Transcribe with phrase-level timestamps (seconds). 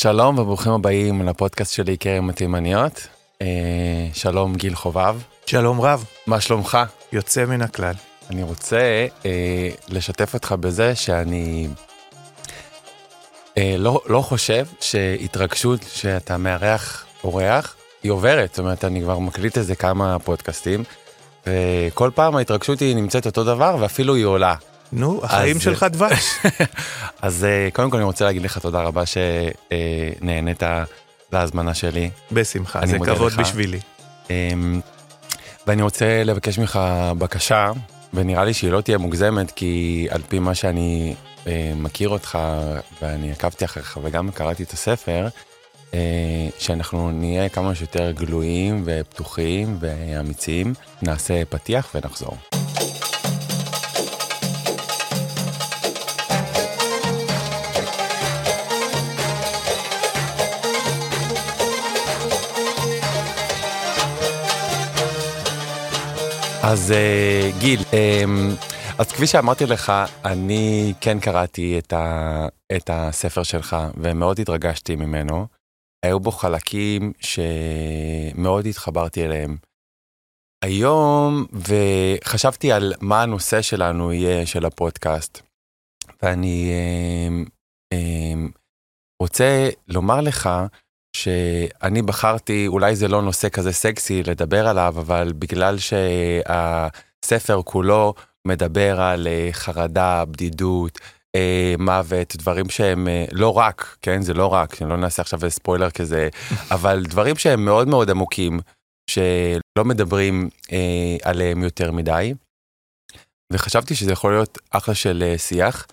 [0.00, 3.06] שלום וברוכים הבאים לפודקאסט שלי כרם התימניות.
[3.42, 3.46] אה,
[4.12, 6.78] שלום גיל חובב, שלום רב, מה שלומך?
[7.12, 7.94] יוצא מן הכלל.
[8.30, 11.68] אני רוצה אה, לשתף אותך בזה שאני
[13.58, 19.58] אה, לא, לא חושב שהתרגשות שאתה מארח אורח היא עוברת, זאת אומרת אני כבר מקליט
[19.58, 20.84] איזה כמה פודקאסטים
[21.46, 24.54] וכל פעם ההתרגשות היא נמצאת אותו דבר ואפילו היא עולה.
[24.92, 26.24] נו, החיים שלך דבש.
[27.22, 30.62] אז אה, קודם כל אני רוצה להגיד לך תודה רבה שנהנית
[31.32, 32.10] להזמנה שלי.
[32.32, 33.38] בשמחה, זה כבוד לך.
[33.40, 33.78] בשבילי.
[34.30, 34.80] אמ,
[35.66, 36.80] ואני רוצה לבקש ממך
[37.18, 37.70] בקשה,
[38.14, 41.14] ונראה לי שהיא לא תהיה מוגזמת, כי על פי מה שאני
[41.46, 42.38] אה, מכיר אותך,
[43.02, 45.28] ואני עקבתי אחריך וגם קראתי את הספר,
[45.94, 50.74] אה, שאנחנו נהיה כמה שיותר גלויים ופתוחים ואמיצים.
[51.02, 52.36] נעשה פתיח ונחזור.
[66.62, 68.48] אז אה, גיל, אמ,
[68.98, 69.92] אז כפי שאמרתי לך,
[70.24, 75.46] אני כן קראתי את, ה, את הספר שלך ומאוד התרגשתי ממנו.
[76.04, 79.56] היו בו חלקים שמאוד התחברתי אליהם.
[80.64, 85.40] היום, וחשבתי על מה הנושא שלנו יהיה, של הפודקאסט,
[86.22, 86.70] ואני
[87.28, 87.44] אמ,
[87.92, 88.50] אמ,
[89.22, 90.48] רוצה לומר לך
[91.22, 98.14] שאני בחרתי, אולי זה לא נושא כזה סקסי לדבר עליו, אבל בגלל שהספר כולו
[98.46, 100.98] מדבר על אה, חרדה, בדידות,
[101.36, 104.22] אה, מוות, דברים שהם אה, לא רק, כן?
[104.22, 106.28] זה לא רק, לא נעשה עכשיו ספוילר כזה,
[106.74, 108.60] אבל דברים שהם מאוד מאוד עמוקים,
[109.10, 112.34] שלא מדברים אה, עליהם יותר מדי.
[113.52, 115.86] וחשבתי שזה יכול להיות אחלה של אה, שיח.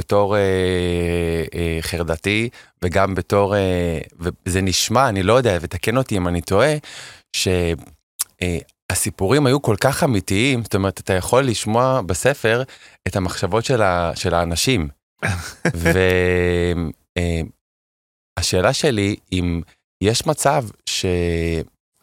[0.00, 0.40] בתור אה,
[1.54, 2.48] אה, חרדתי
[2.84, 6.72] וגם בתור, אה, וזה נשמע, אני לא יודע, ותקן אותי אם אני טועה,
[8.92, 12.62] שהסיפורים היו כל כך אמיתיים, זאת אומרת, אתה יכול לשמוע בספר
[13.08, 14.88] את המחשבות של, ה, של האנשים.
[18.38, 19.60] והשאלה שלי, אם
[20.02, 20.64] יש מצב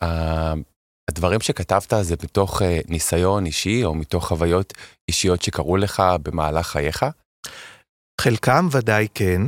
[0.03, 4.73] שהדברים שכתבת זה מתוך אה, ניסיון אישי, או מתוך חוויות
[5.07, 7.05] אישיות שקרו לך במהלך חייך?
[8.21, 9.41] חלקם ודאי כן,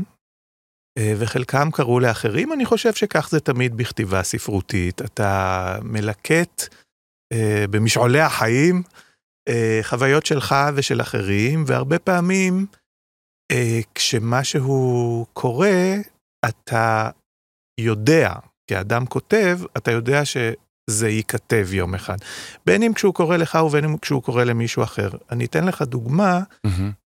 [0.98, 2.54] אה, וחלקם קראו לאחרים.
[2.54, 5.02] אני חושב שכך זה תמיד בכתיבה ספרותית.
[5.02, 6.76] אתה מלקט
[7.34, 8.84] אה, במשעולי החיים
[9.50, 12.66] אה, חוויות שלך ושל אחרים, והרבה פעמים
[13.96, 15.96] כשמשהו קורה,
[16.46, 17.10] אתה
[17.80, 18.34] יודע,
[18.68, 20.26] כאדם כותב, אתה יודע
[20.90, 22.18] שזה ייכתב יום אחד.
[22.66, 25.10] בין אם כשהוא קורא לך ובין אם כשהוא קורא למישהו אחר.
[25.32, 26.42] אני אתן לך דוגמה.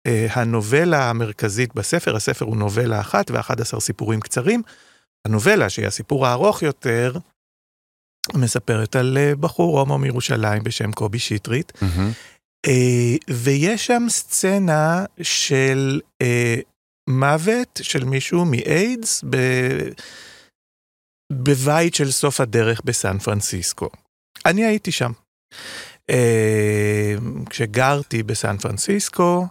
[0.06, 4.62] אה, הנובלה המרכזית בספר, הספר הוא נובלה אחת ו-11 סיפורים קצרים.
[5.26, 7.12] הנובלה, שהיא הסיפור הארוך יותר,
[8.34, 12.10] מספרת על אה, בחור הומו מירושלים בשם קובי שטרית, מהמם.
[12.66, 16.00] אה, ויש שם סצנה של
[17.08, 19.36] מוות של מישהו מאיידס ב...
[21.30, 23.88] בבית של סוף הדרך בסן פרנסיסקו.
[24.46, 25.12] אני הייתי שם.
[26.10, 27.14] אה,
[27.50, 29.46] כשגרתי בסן פרנסיסקו,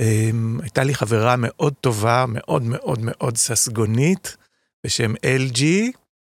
[0.00, 0.30] אה,
[0.62, 4.36] הייתה לי חברה מאוד טובה, מאוד מאוד מאוד ססגונית,
[4.86, 5.62] בשם LG,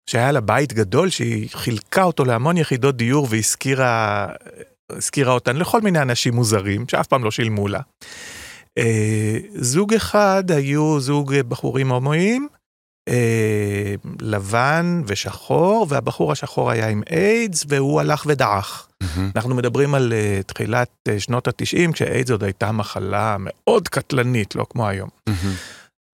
[0.09, 4.33] שהיה לה בית גדול שהיא חילקה אותו להמון יחידות דיור והשכירה
[5.27, 7.79] אותן לכל מיני אנשים מוזרים שאף פעם לא שילמו לה.
[8.77, 12.47] אה, זוג אחד היו זוג בחורים הומואים,
[13.09, 18.87] אה, לבן ושחור, והבחור השחור היה עם איידס והוא הלך ודעך.
[19.03, 19.31] מהמם.
[19.35, 24.65] אנחנו מדברים על אה, תחילת אה, שנות התשעים, כשאיידס עוד הייתה מחלה מאוד קטלנית, לא
[24.69, 25.09] כמו היום.
[25.29, 25.53] מהמם.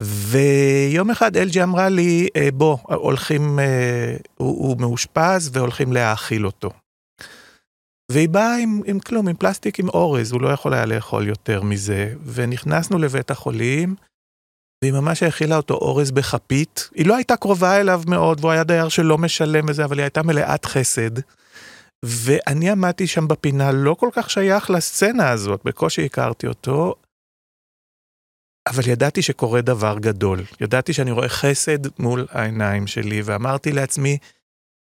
[0.03, 6.69] ויום אחד אלג'י אמרה לי, "אה, בוא, הולכים, אה, הוא, הוא מאושפז והולכים להאכיל אותו.
[8.11, 11.61] והיא באה עם, עם כלום, עם פלסטיק עם אורז, הוא לא יכול היה לאכול יותר
[11.61, 12.13] מזה.
[12.25, 13.95] ונכנסנו לבית החולים,
[14.85, 16.89] והיא ממש האכילה אותו אורז בכפית.
[16.95, 20.23] היא לא הייתה קרובה אליו מאוד, והוא היה דייר שלא משלם וזה, אבל היא הייתה
[20.23, 21.11] מלאת חסד.
[22.05, 26.95] ואני עמדתי שם בפינה, לא כל כך שייך לסצנה הזאת, בקושי הכרתי אותו,
[28.67, 30.43] אבל ידעתי שקורה דבר גדול.
[30.61, 34.17] ידעתי שאני רואה חסד מול העיניים שלי, ואמרתי לעצמי,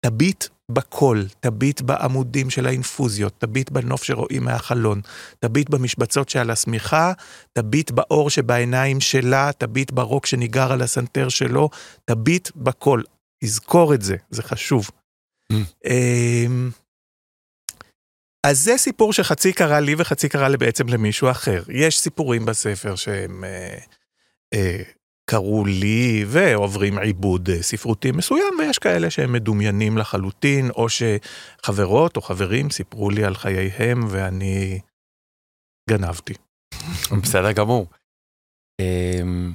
[0.05, 5.01] תביט בכל, תביט בעמודים של האינפוזיות, תביט בנוף שרואים מהחלון,
[5.39, 7.13] תביט במשבצות שעל השמיכה,
[7.53, 11.69] תביט באור שבעיניים שלה, תביט ברוק שניגר על הסנטר שלו,
[12.05, 13.01] תביט בכל.
[13.43, 14.89] תזכור את זה, זה חשוב.
[15.53, 15.55] Mm.
[15.85, 16.69] אמ,
[18.45, 21.63] אז זה סיפור שחצי קרה לי וחצי קרה בעצם למישהו אחר.
[21.69, 23.77] יש סיפורים בספר שהם אה,
[24.53, 24.83] אה,
[25.29, 32.69] קראו לי ועוברים עיבוד ספרותי מסוים, ויש כאלה שהם מדומיינים לחלוטין, או שחברות או חברים
[32.69, 34.79] סיפרו לי על חייהם ואני
[35.89, 36.33] גנבתי.
[37.23, 37.87] בסדר גמור.
[38.81, 39.53] אמ,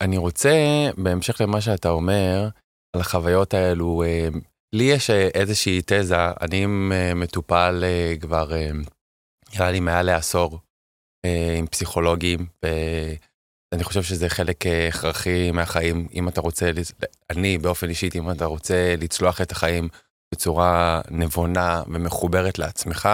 [0.00, 0.54] אני רוצה,
[0.96, 2.48] בהמשך למה שאתה אומר,
[2.96, 4.40] על החוויות האלו, אמ,
[4.74, 6.66] לי יש איזושהי תזה, אני
[7.14, 8.82] מטופל אה, כבר, אמ,
[9.54, 10.58] נראה לי מעל לעשור
[11.24, 12.46] אה, עם פסיכולוגים,
[13.72, 16.70] ואני חושב שזה חלק אה, הכרחי מהחיים, אם אתה רוצה,
[17.30, 19.88] אני באופן אישית, אם אתה רוצה לצלוח את החיים
[20.34, 23.08] בצורה נבונה ומחוברת לעצמך,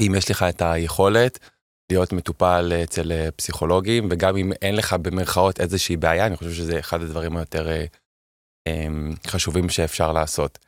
[0.00, 1.38] אם יש לך את היכולת,
[1.90, 6.78] להיות מטופל אצל אה, פסיכולוגים, וגם אם אין לך במרכאות איזושהי בעיה, אני חושב שזה
[6.78, 7.84] אחד הדברים היותר אה,
[8.66, 10.58] אמ, חשובים שאפשר לעשות.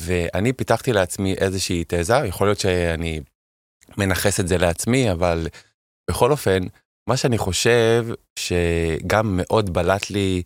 [0.00, 3.20] ואני פיתחתי לעצמי איזושהי תזה, יכול להיות שאני
[3.98, 5.48] מנכס את זה לעצמי, אבל
[6.10, 6.58] בכל אופן,
[7.08, 8.06] מה שאני חושב
[8.38, 10.42] שגם מאוד בלט לי,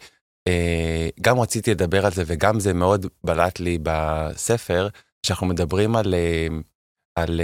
[0.48, 4.88] אה, גם רציתי לדבר על זה וגם זה מאוד בלט לי בספר,
[5.26, 6.14] שאנחנו מדברים על,
[7.18, 7.40] על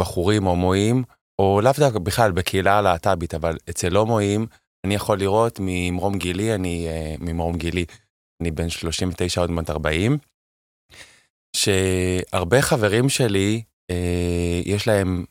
[0.00, 1.02] בחורים הומואים,
[1.40, 4.46] או לאו דווקא בכלל בקהילה הלהט"בית, אבל אצל הומואים,
[4.86, 6.88] אני יכול לראות ממרום גילי, אני
[7.20, 7.84] ממרום גילי,
[8.42, 10.18] אני בן 39 עוד מעט 40,
[11.56, 13.62] שהרבה חברים שלי,
[14.64, 15.24] יש להם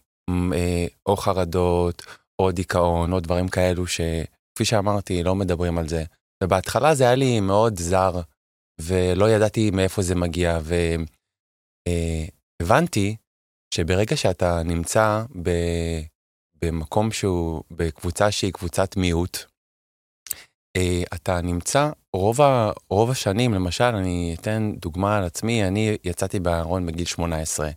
[1.06, 2.04] או חרדות,
[2.40, 6.04] או דיכאון, או דברים כאלו, שכפי שאמרתי, לא מדברים על זה.
[6.44, 8.22] ובהתחלה זה היה לי מאוד זר,
[8.82, 10.60] ולא ידעתי מאיפה זה מגיע,
[12.62, 13.22] והבנתי uh,
[13.74, 15.50] שברגע שאתה נמצא ב,
[16.62, 19.38] במקום שהוא, בקבוצה שהיא קבוצת מיעוט,
[20.78, 26.40] אה, אתה נמצא רוב, ה, רוב השנים, למשל, אני אתן דוגמה על עצמי, אני יצאתי
[26.40, 27.70] בארון בגיל 18.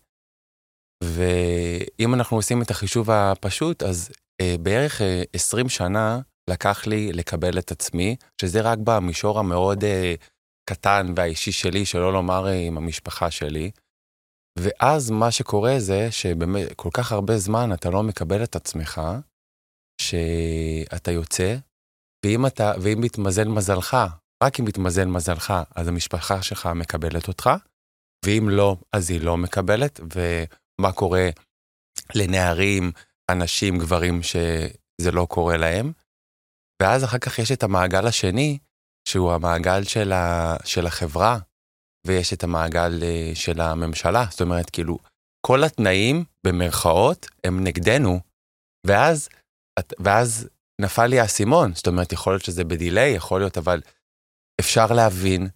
[1.03, 4.11] ואם אנחנו עושים את החישוב הפשוט, אז
[4.41, 5.01] אה, בערך
[5.33, 6.21] 20 שנה
[6.51, 9.85] לקח לי לקבל את עצמי, שזה רק במישור המאוד
[10.71, 13.71] קטן והאישי שלי, שלא לומר עם המשפחה שלי.
[14.59, 19.01] ואז מה שקורה זה שבאמת כל כך הרבה זמן אתה לא מקבל את עצמך,
[20.01, 21.57] שאתה יוצא,
[22.27, 23.97] ואם אתה, ואם מתמזל מזלך,
[24.43, 27.51] רק אם מתמזל מזלך, אז המשפחה שלך מקבלת אותך,
[28.25, 30.01] ואם לא, אז היא לא מקבלת,
[30.81, 31.29] ומה קורה
[32.15, 32.93] לנערים,
[33.31, 35.93] אנשים, גברים, שזה לא קורה להם.
[36.83, 38.59] ואז אחר כך יש את המעגל השני,
[39.09, 41.39] שהוא המעגל של, ה, של החברה,
[42.07, 44.99] ויש את המעגל אה, של הממשלה, זאת אומרת, כאילו,
[45.47, 48.21] כל התנאים, במרכאות, הם נגדנו,
[48.87, 49.29] ואז,
[49.99, 50.49] ואז
[50.81, 53.81] נפל לי האסימון, זאת אומרת, יכול להיות שזה בדיליי, יכול להיות, אבל
[54.61, 55.49] אפשר להבין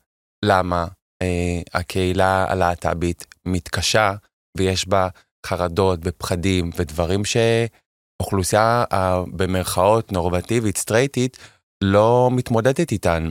[0.44, 0.86] למה
[1.22, 4.12] אה, הקהילה הלהט"בית מתקשה,
[4.56, 5.08] ויש בה
[5.46, 11.36] חרדות ופחדים ודברים שאוכלוסייה אה, במרכאות נורמטיבית, סטרייטית,
[11.84, 13.30] לא מתמודדת איתן.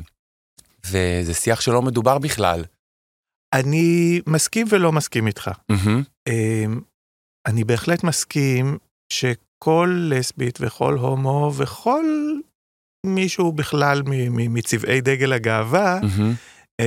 [0.86, 2.64] וזה שיח שלא מדובר בכלל.
[3.54, 5.52] אני מסכים ולא מסכים איתך.
[5.72, 6.30] Mm-hmm.
[7.48, 8.78] אני בהחלט מסכים
[9.14, 12.06] שכל לסבית וכל הומו וכל
[13.06, 16.84] מישהו בכלל מצבעי דגל הגאווה, mm-hmm.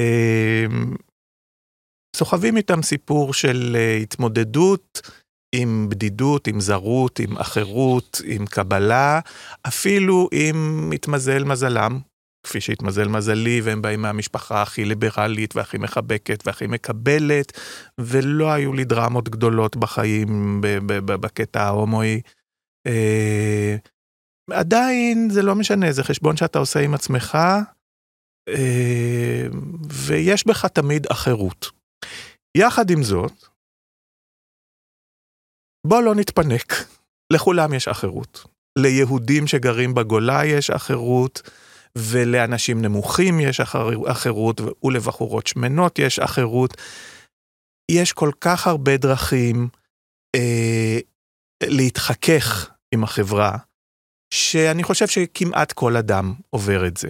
[2.19, 5.11] סוחבים איתם סיפור של אה, התמודדות
[5.55, 9.21] עם בדידות, עם זרות, עם אחרות, עם קבלה,
[9.67, 11.99] אפילו אם מתמזל מזלם,
[12.47, 17.59] כפי שהתמזל מזלי, והם באים מהמשפחה הכי ליברלית והכי מחבקת והכי מקבלת,
[18.01, 20.61] ולא היו לי דרמות גדולות בחיים
[21.07, 22.21] בקטע ההומואי.
[22.87, 23.77] אה,
[24.51, 27.39] עדיין זה לא משנה, זה חשבון שאתה עושה עם עצמך,
[28.49, 29.47] אה,
[29.91, 31.78] ויש בך תמיד אחרות.
[32.59, 33.47] יחד עם זאת,
[35.87, 36.73] בוא לא נתפנק,
[37.33, 38.45] לכולם יש אחרות.
[38.79, 41.43] ליהודים שגרים בגולה יש אחרות,
[41.99, 46.77] ולאנשים נמוכים יש אחר, אחרות, ולבחורות שמנות יש אחרות.
[47.91, 49.69] יש כל כך הרבה דרכים
[50.37, 50.99] אה,
[51.63, 53.57] להתחכך עם החברה,
[54.31, 57.09] שאני חושב שכמעט כל אדם עובר את זה.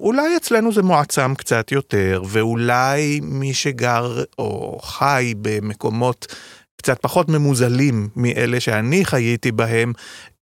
[0.00, 6.34] ואולי אצלנו זה מועצם קצת יותר, ואולי מי שגר או חי במקומות
[6.76, 9.92] קצת פחות ממוזלים מאלה שאני חייתי בהם,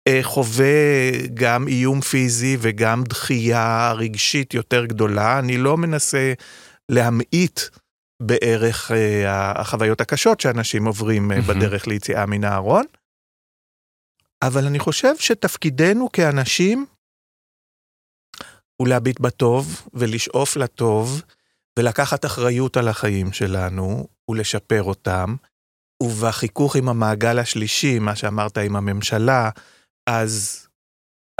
[0.08, 5.38] אה, חווה גם איום פיזי וגם דחייה רגשית יותר גדולה.
[5.38, 6.32] אני לא מנסה
[6.88, 7.60] להמעיט
[8.22, 11.40] בערך אה, החוויות הקשות שאנשים עוברים mm-hmm.
[11.40, 12.84] בדרך ליציאה מן הארון.
[14.42, 16.86] אבל אני חושב שתפקידנו כאנשים
[18.76, 21.22] הוא להביט בטוב ולשאוף לטוב
[21.78, 25.36] ולקחת אחריות על החיים שלנו ולשפר אותם.
[26.02, 29.50] ובחיכוך עם המעגל השלישי, מה שאמרת עם הממשלה,
[30.08, 30.66] אז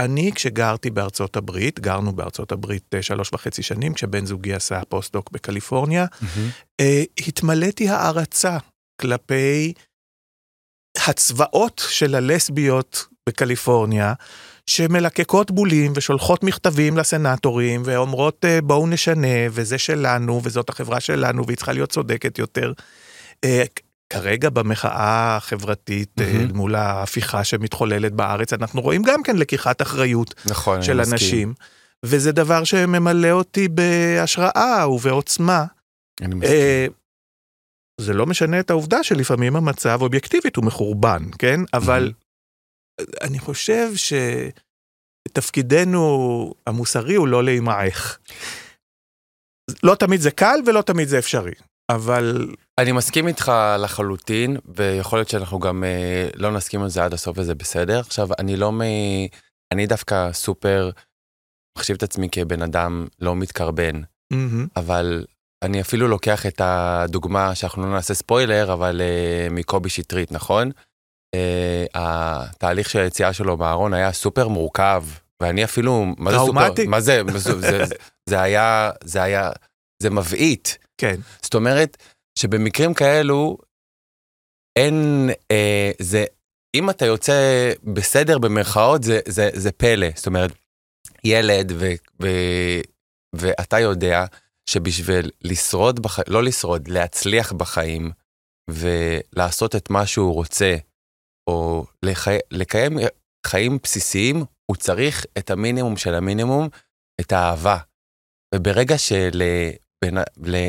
[0.01, 5.31] אני, כשגרתי בארצות הברית, גרנו בארצות הברית אה, שלוש וחצי שנים, כשבן זוגי עשה פוסט-דוק
[5.31, 6.07] בקליפורניה,
[6.81, 8.59] אה, התמלאתי הערצה
[9.01, 9.73] כלפי
[11.07, 14.13] הצבאות של הלסביות בקליפורניה,
[14.67, 21.57] שמלקקות בולים ושולחות מכתבים לסנטורים ואומרות אה, בואו נשנה וזה שלנו וזאת החברה שלנו והיא
[21.57, 22.73] צריכה להיות צודקת יותר.
[23.45, 23.65] אה,
[24.11, 26.55] כרגע במחאה החברתית mm-hmm.
[26.55, 31.55] מול ההפיכה שמתחוללת בארץ אנחנו רואים גם כן לקיחת אחריות נכון, של אנשים
[32.03, 35.65] וזה דבר שממלא אותי בהשראה ובעוצמה.
[36.23, 36.57] אני מסכים.
[38.01, 41.61] זה לא משנה את העובדה שלפעמים המצב אובייקטיבית הוא מחורבן, כן?
[41.75, 42.13] אבל
[43.21, 43.89] אני חושב
[45.29, 46.01] שתפקידנו
[46.67, 48.19] המוסרי הוא לא להימעך.
[49.83, 51.53] לא תמיד זה קל ולא תמיד זה אפשרי,
[51.91, 52.55] אבל...
[52.79, 57.39] אני מסכים איתך לחלוטין, ויכול להיות שאנחנו גם אה, לא נסכים על זה עד הסוף
[57.39, 58.01] וזה בסדר.
[58.01, 58.81] עכשיו, אני לא מ...
[59.73, 60.91] אני דווקא סופר
[61.79, 64.01] מחשיב את עצמי כבן אדם לא מתקרבן,
[64.33, 64.67] מהמם.
[64.77, 65.25] אבל
[65.63, 70.71] אני אפילו לוקח את הדוגמה שאנחנו לא נעשה ספוילר, אבל uh, מקובי שטרית, נכון?
[71.37, 75.05] Uh, התהליך של היציאה שלו מהארון היה סופר מורכב,
[75.43, 76.53] ואני אפילו, מה זה סופר?
[76.53, 76.87] טראומטי?
[76.87, 77.23] מה זה?
[77.23, 77.85] מה זה, זה,
[78.29, 79.51] זה היה, זה היה,
[80.03, 80.79] זה מבעית.
[80.99, 81.97] כן, זאת אומרת,
[82.39, 83.59] שבמקרים כאלו,
[84.77, 86.25] אין, אה, זה,
[86.75, 90.07] אם אתה יוצא בסדר במרכאות, זה, זה, זה פלא.
[90.15, 90.51] זאת אומרת,
[91.25, 92.29] ילד, ו, ו,
[93.33, 94.25] ואתה יודע
[94.71, 96.19] שבשביל לשרוד, בח...
[96.29, 98.11] לא לשרוד, להצליח בחיים,
[98.71, 100.77] ולעשות את מה שהוא רוצה,
[101.51, 102.29] או לח...
[102.51, 102.99] לקיים
[103.47, 106.69] חיים בסיסיים, הוא צריך את המינימום של המינימום,
[107.21, 107.79] את האהבה.
[108.55, 109.77] וברגע שלילד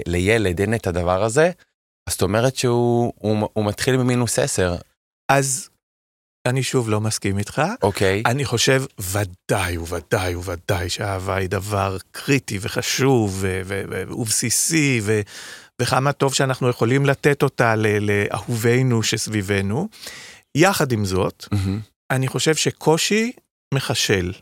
[0.08, 0.62] ל...
[0.62, 1.52] אין את הדבר הזה,
[2.08, 4.76] אז זאת אומרת שהוא הוא, הוא מתחיל ממינוס 10,
[5.32, 5.70] אז
[6.50, 7.62] אני שוב לא מסכים איתך.
[7.84, 8.24] אוקיי?
[8.26, 15.22] אני חושב ודאי וודאי וודאי שאהבה היא דבר קריטי וחשוב ובסיסי ו-
[15.82, 19.88] וכמה טוב שאנחנו יכולים לתת אותה לאהובינו שסביבנו.
[20.56, 21.80] יחד עם זאת, מהמם.
[22.12, 23.32] אני חושב שקושי
[23.74, 24.34] מחשל.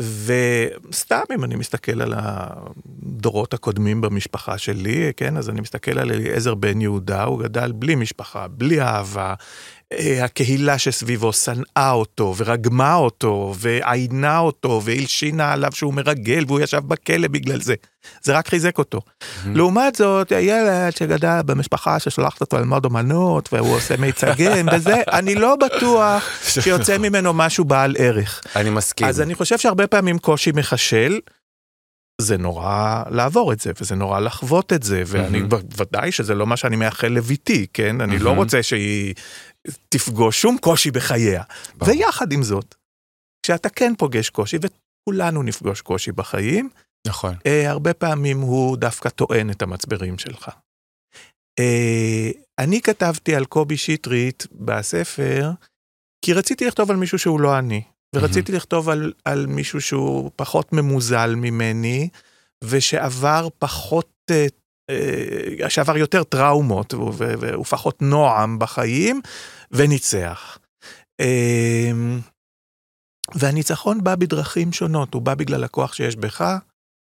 [0.00, 6.54] וסתם אם אני מסתכל על הדורות הקודמים במשפחה שלי, כן, אז אני מסתכל על אליעזר
[6.54, 9.34] בן יהודה, הוא גדל בלי משפחה, בלי אהבה.
[9.92, 16.82] אה, הקהילה שסביבו שנאה אותו ורגמה אותו ועיינה אותו והלשינה עליו שהוא מרגל והוא ישב
[16.86, 17.74] בכלא בגלל זה.
[18.22, 19.00] זה רק חיזק אותו.
[19.46, 25.56] לעומת זאת, הילד שגדל במשפחה ששולחת אותו ללמוד אומנות והוא עושה מיצגים וזה, אני לא
[25.56, 28.42] בטוח שיוצא ממנו משהו בעל ערך.
[28.56, 29.06] אני מסכים.
[29.06, 31.18] אז אני חושב שהרבה פעמים קושי מחשל.
[32.20, 35.42] זה נורא לעבור את זה וזה נורא לחוות את זה ואני.
[35.76, 38.30] ודאי שזה לא מה שאני מאחל לביתי כן אני לא.
[38.30, 39.14] רוצה שהיא
[39.88, 41.42] תפגוש שום קושי בחייה.
[41.86, 42.74] ויחד עם זאת
[43.42, 46.68] כשאתה כן פוגש קושי וכולנו נפגוש קושי בחיים
[47.06, 47.34] נכון.
[47.46, 50.50] אה, הרבה פעמים הוא דווקא טוען את המצברים שלך.
[51.58, 55.50] אה, אני כתבתי על קובי שטרית בספר,
[56.24, 57.82] כי רציתי לכתוב על מישהו שהוא לא אני,
[58.14, 62.08] ורציתי לכתוב על, על מישהו שהוא פחות ממוזל ממני,
[62.64, 64.46] ושעבר פחות, אה,
[64.90, 69.20] אה, שעבר יותר טראומות, ופחות נועם בחיים,
[69.70, 70.58] וניצח.
[71.20, 71.92] אה,
[73.34, 76.44] והניצחון בא בדרכים שונות, הוא בא בגלל הכוח שיש בך,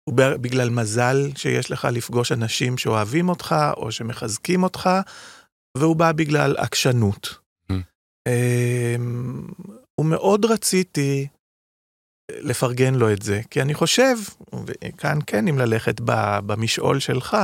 [0.10, 4.90] הוא בא בגלל מזל שיש לך לפגוש אנשים שאוהבים אותך או שמחזקים אותך,
[5.78, 7.36] והוא בא בגלל עקשנות.
[7.72, 7.76] Mm.
[10.00, 11.28] ומאוד רציתי
[12.32, 14.16] לפרגן לו את זה, כי אני חושב,
[14.66, 16.02] וכאן כן אם ללכת
[16.46, 17.38] במשעול שלך.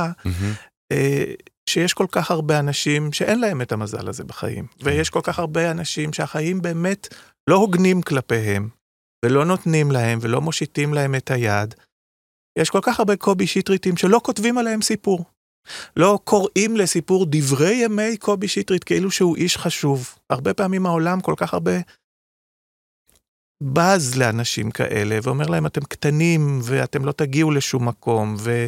[0.92, 1.34] אה,
[1.70, 5.70] שיש כל כך הרבה אנשים שאין להם את המזל הזה בחיים, ויש כל כך הרבה
[5.70, 7.14] אנשים שהחיים באמת
[7.50, 8.68] לא הוגנים כלפיהם,
[9.24, 11.74] ולא נותנים להם ולא מושיטים להם את היד.
[12.58, 15.24] יש כל כך הרבה קובי שטריטים שלא כותבים עליהם סיפור.
[15.96, 20.14] לא קוראים לסיפור דברי ימי קובי שטרית כאילו שהוא איש חשוב.
[20.30, 21.72] הרבה פעמים העולם כל כך הרבה
[23.72, 28.66] בז לאנשים כאלה ואומר להם אתם קטנים ואתם לא תגיעו לשום מקום ו,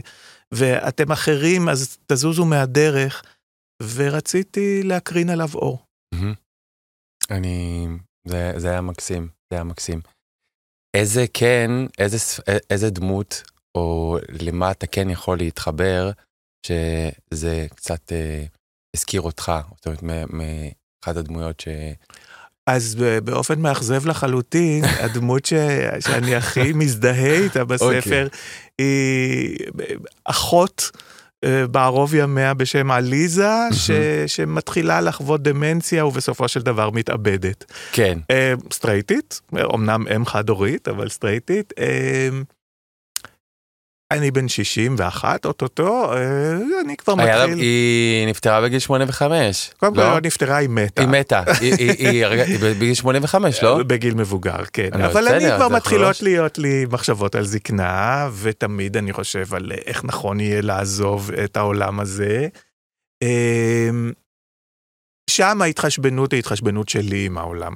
[0.52, 3.22] ואתם אחרים אז תזוזו מהדרך
[3.94, 5.86] ורציתי להקרין עליו אור.
[6.14, 6.34] מהמם.
[7.30, 7.86] אני,
[8.28, 10.00] זה, זה היה מקסים, זה היה מקסים.
[10.96, 13.42] איזה כן, איזה, ס- איזה דמות,
[13.74, 16.10] או למה אתה כן יכול להתחבר,
[16.66, 18.44] שזה קצת אה,
[18.96, 21.68] הזכיר אותך, זאת אומרת, מאחת הדמויות ש...
[22.66, 22.94] אז
[23.24, 25.52] באופן מאכזב לחלוטין, הדמות ש...
[26.00, 28.28] שאני הכי מזדהה איתה בספר
[28.78, 29.58] היא
[30.24, 30.90] אחות
[31.44, 33.90] אה, בערוב ימיה בשם עליזה, ש.
[34.26, 37.64] שמתחילה לחוות דמנציה ובסופו של דבר מתאבדת.
[37.92, 38.18] כן.
[38.30, 39.40] אה, סטרייטית,
[39.74, 41.72] אמנם אם חד-הורית, אבל סטרייטית.
[44.12, 46.18] אה, אני בן 61, אוטוטו, אה,
[46.84, 47.58] אני כבר לה- מתחיל...
[47.58, 49.70] היא נפטרה בגיל 85.
[49.76, 50.10] קודם כל לא?
[50.14, 51.02] לא נפטרה, היא מתה.
[51.02, 51.42] היא מתה.
[51.60, 52.26] היא-
[52.62, 53.82] בגיל 85, לא?
[53.86, 54.88] בגיל מבוגר, כן.
[54.98, 59.72] לא, אבל אני כבר מתחילות לא- להיות לי מחשבות על זקנה, ותמיד אני חושב על
[59.86, 62.48] איך נכון יהיה לעזוב את העולם הזה.
[63.22, 64.12] אמ,
[65.30, 67.72] שם ההתחשבנות היא התחשבנות שלי עם העולם.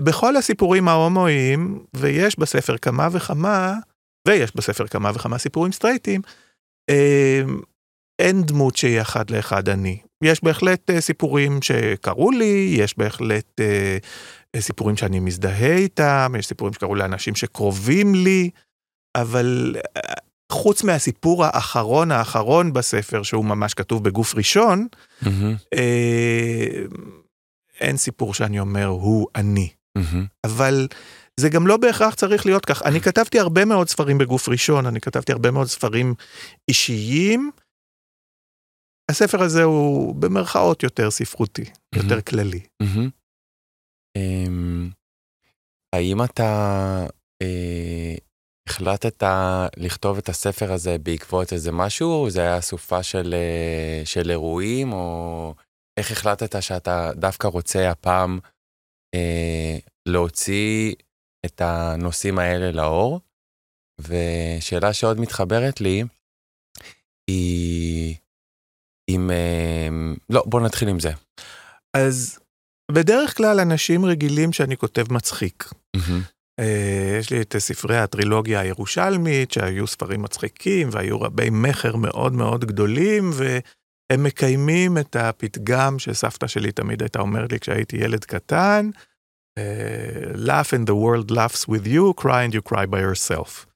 [0.00, 3.74] בכל הסיפורים ההומואיים, ויש בספר כמה וכמה,
[4.28, 6.20] ויש בספר כמה וכמה סיפורים סטרייטים,
[6.90, 7.42] אה,
[8.18, 9.98] אין דמות שהיא אחד לאחד אני.
[10.24, 13.98] יש בהחלט אה, סיפורים שקרו לי, יש בהחלט אה,
[14.54, 18.50] אה, סיפורים שאני מזדהה איתם, יש סיפורים שקרו לאנשים שקרובים לי,
[19.16, 20.02] אבל אה,
[20.52, 24.86] חוץ מהסיפור האחרון האחרון בספר, שהוא ממש כתוב בגוף ראשון,
[25.22, 25.54] מהמם.
[25.74, 26.82] אה,
[27.80, 29.68] אין סיפור שאני אומר, הוא אני.
[29.98, 30.26] מהמם.
[30.46, 30.88] אבל
[31.40, 32.82] זה גם לא בהכרח צריך להיות כך.
[32.82, 36.14] אני כתבתי הרבה מאוד ספרים בגוף ראשון, אני כתבתי הרבה מאוד ספרים
[36.68, 37.50] אישיים.
[39.10, 41.64] הספר הזה הוא במרכאות יותר ספרותי,
[41.94, 42.60] יותר כללי.
[42.82, 43.10] מהמם.
[44.16, 44.90] אמ,
[45.94, 47.06] האם אתה
[47.42, 48.14] אה,
[48.68, 49.22] החלטת
[49.76, 52.30] לכתוב את הספר הזה בעקבות איזה משהו?
[52.30, 55.54] זה היה אסופה של, אה, של אירועים, או
[55.98, 58.38] איך החלטת שאתה דווקא רוצה הפעם
[59.14, 60.94] אה, להוציא
[61.46, 63.20] את הנושאים האלה לאור?
[64.00, 66.04] ושאלה שעוד מתחברת לי,
[67.30, 68.16] היא
[69.08, 69.30] אם...
[69.30, 69.88] אה,
[70.30, 71.10] לא, בוא נתחיל עם זה.
[71.96, 72.38] אז
[72.92, 75.64] בדרך כלל אנשים רגילים שאני כותב מצחיק.
[76.60, 82.64] אה, יש לי את ספרי הטרילוגיה הירושלמית, שהיו ספרים מצחיקים והיו רבי מכר מאוד מאוד
[82.64, 88.90] גדולים, והם מקיימים את הפתגם שסבתא שלי תמיד הייתה אומרת לי כשהייתי ילד קטן,
[90.34, 93.66] laugh and the world laughs with you, cry and you cry by yourself.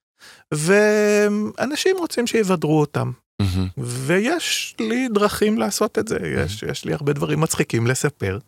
[0.55, 3.11] ואנשים רוצים שיבדרו אותם,
[3.43, 3.69] מהמם.
[3.79, 8.39] ויש לי דרכים לעשות את זה, יש, יש לי הרבה דברים מצחיקים לספר.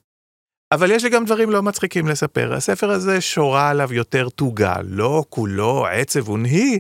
[0.73, 2.55] אבל יש לי גם דברים לא מצחיקים לספר.
[2.55, 6.79] הספר הזה שורה עליו יותר תוגה, לא כולו עצב ונהי,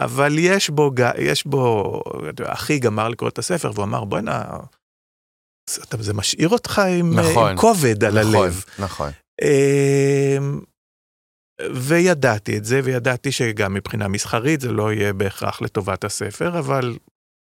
[0.00, 2.00] אבל יש בו, יש בו,
[2.44, 4.44] אחי גמר לקרוא את הספר והוא אמר בואנה,
[5.98, 7.50] זה- משאיר אותך עם, נכון.
[7.50, 8.64] עם כובד על נכון, הלב.
[8.78, 9.08] נכון.
[9.08, 9.12] אמ,
[11.74, 16.98] וידעתי את זה, וידעתי שגם מבחינה מסחרית זה לא יהיה בהכרח לטובת הספר, אבל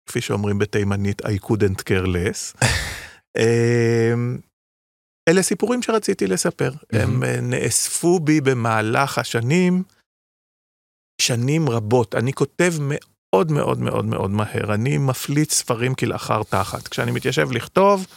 [0.10, 2.64] כפי שאומרים בתימנית, I couldn't care less.
[3.38, 4.38] אמ,
[5.30, 6.72] אלה סיפורים שרציתי לספר.
[6.92, 9.84] הם אה, נאספו בי במהלך השנים,
[11.22, 12.16] שנים רבות.
[12.16, 14.74] אני כותב מאוד מאוד מאוד מאוד מהר.
[14.74, 16.88] אני מפליץ ספרים כלאחר תחת.
[16.88, 18.08] כשאני מתיישב לכתוב,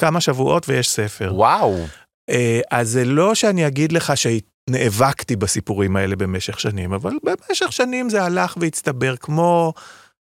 [0.00, 1.34] כמה שבועות ויש ספר.
[1.34, 1.84] וואו.
[2.32, 8.10] אה, אז זה לא שאני אגיד לך שנאבקתי בסיפורים האלה במשך שנים, אבל במשך שנים
[8.10, 9.72] זה הלך והצטבר כמו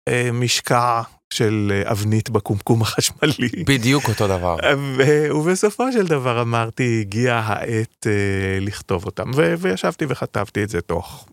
[0.09, 1.03] אה, משקע
[1.35, 3.65] של אה, אבנית בקומקום החשמלי.
[3.67, 4.57] בדיוק אותו דבר.
[4.99, 10.81] ו- ובסופו של דבר אמרתי, הגיעה העת אה, לכתוב אותם, ו- וישבתי וכתבתי את זה
[10.81, 11.29] תוך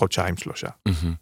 [0.00, 0.68] חודשיים שלושה.
[0.86, 1.14] מהמם.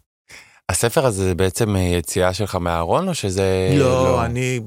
[0.69, 3.75] הספר הזה זה בעצם אה, יציאה שלך מהארון, או שזה...
[3.79, 4.59] לא, אני...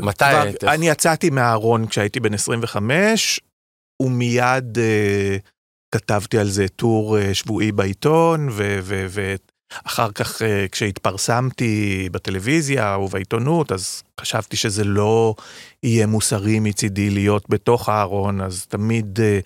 [0.00, 0.24] מתי?
[0.24, 0.64] היית?
[0.64, 3.40] אני יצאתי מהארון כשהייתי בן 25,
[4.02, 5.36] ומיד אה,
[5.94, 14.56] כתבתי על זה טור אה, שבועי בעיתון, ואחר כך אה, כשהתפרסמתי בטלוויזיה ובעיתונות, אז חשבתי
[14.56, 15.34] שזה לא
[15.82, 19.38] יהיה מוסרי מצידי להיות בתוך הארון, אז תמיד אה,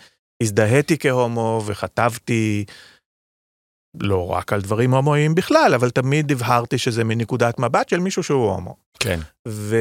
[0.42, 2.64] הזדהיתי כהומו וכתבתי.
[4.00, 8.50] לא רק על דברים הומואיים בכלל, אבל תמיד הבהרתי שזה מנקודת מבט של מישהו שהוא
[8.50, 8.76] הומו.
[9.00, 9.20] כן.
[9.48, 9.76] ו...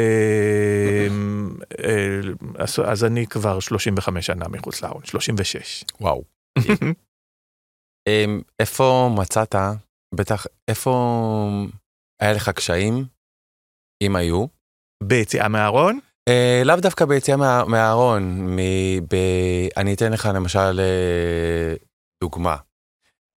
[1.84, 2.19] אה,
[2.58, 5.84] אז- אז אני כבר 35 שנה מחוץ לארון, 36.
[6.01, 6.23] וואו.
[8.08, 9.56] אמ, איפה מצאת,
[10.15, 10.91] בטח, איפה
[12.21, 13.06] היה לך קשיים,
[14.04, 14.45] אם היו?
[15.04, 15.99] ביציאה מהארון?
[16.30, 18.23] אה, לאו דווקא ביציאה מה- מהארון,
[18.56, 21.73] מ- ב- אני אתן לך למשל אה,
[22.23, 22.56] דוגמה.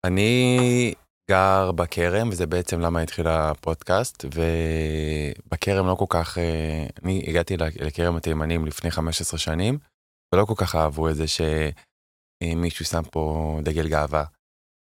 [0.06, 0.94] אני
[1.30, 8.16] גר בכרם, וזה בעצם למה התחיל הפודקאסט, ובכרם לא כל כך, אה, אני הגעתי לכרם
[8.16, 9.78] התימנים לפני 15 שנים,
[10.34, 14.24] ולא כל כך אהבו את זה שמישהו שם פה דגל גאווה,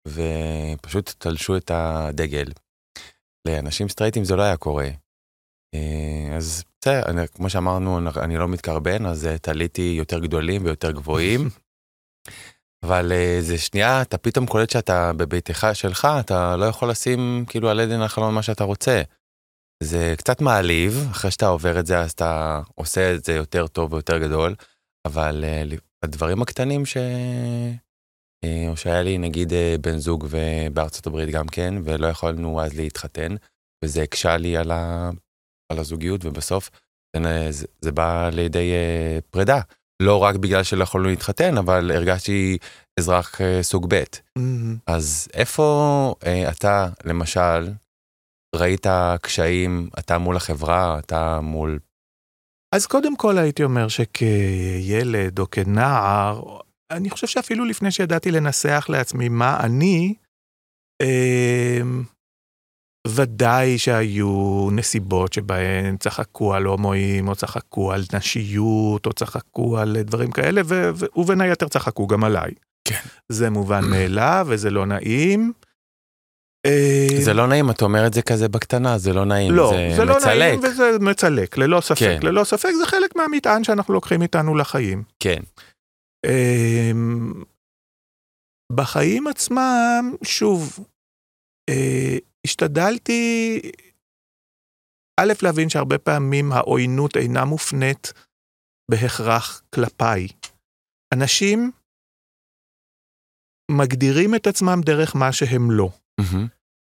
[0.07, 2.51] ופשוט תלשו את הדגל.
[3.47, 4.89] לאנשים סטרייטים זה לא היה קורה.
[5.75, 11.41] אה, אז בסדר, כמו שאמרנו, אני לא מתקרבן, אז אה, תליתי יותר גדולים ויותר גבוהים.
[12.85, 17.69] אבל אה, זה שנייה, אתה פתאום קולט שאתה בביתך שלך, אתה לא יכול לשים כאילו
[17.69, 19.01] על עדן החלון מה שאתה רוצה.
[19.83, 23.93] זה קצת מעליב, אחרי שאתה עובר את זה אז אתה עושה את זה יותר טוב
[23.93, 24.55] ויותר גדול,
[25.07, 25.63] אבל אה,
[26.03, 26.97] הדברים הקטנים ש...
[28.43, 30.27] אה, או שהיה לי נגיד בן זוג
[30.73, 33.35] בארצות הברית גם כן, ולא יכולנו אז להתחתן,
[33.83, 35.09] וזה הקשה לי על, ה...
[35.71, 36.69] על הזוגיות, ובסוף
[37.15, 38.71] זה, זה, בא לידי
[39.29, 39.59] פרידה.
[40.01, 42.57] לא רק בגלל שלא יכולנו להתחתן, אבל הרגשתי
[42.99, 44.03] אזרח אה, סוג ב'.
[44.39, 44.41] Mm-hmm.
[44.87, 47.71] אז איפה אה, אתה, למשל,
[48.55, 48.85] ראית
[49.21, 51.79] קשיים, אתה מול החברה, אתה מול...
[52.75, 56.59] אז קודם כל הייתי אומר שכילד או כנער,
[56.91, 60.15] אני חושב שאפילו לפני שידעתי לנסח לעצמי מה אני,
[61.01, 61.81] אה,
[63.07, 70.31] ודאי שהיו נסיבות שבהן צחקו על הומואים, או צחקו על נשיות, או צחקו על דברים
[70.31, 72.51] כאלה, ו- ו- ובין היתר צחקו גם עליי.
[72.87, 72.99] כן.
[73.29, 75.53] זה מובן מאליו, וזה לא נעים.
[77.21, 80.05] זה לא נעים, אתה אומר את זה כזה בקטנה, זה לא נעים, לא, זה, זה
[80.05, 80.25] מצלק.
[80.25, 81.99] לא נעים וזה מצלק, ללא ספק.
[81.99, 82.19] כן.
[82.23, 85.03] ללא ספק זה חלק מהמטען שאנחנו לוקחים איתנו לחיים.
[85.19, 85.39] כן.
[86.25, 87.33] אמ,
[88.71, 90.79] בחיים עצמם, שוב,
[91.69, 93.61] אה, השתדלתי,
[95.19, 98.13] א', להבין שהרבה פעמים העוינות אינה מופנית
[98.91, 100.27] בהכרח כלפיי.
[101.13, 101.71] אנשים
[103.71, 105.89] מגדירים את עצמם דרך מה שהם לא,
[106.21, 106.47] Mm-hmm.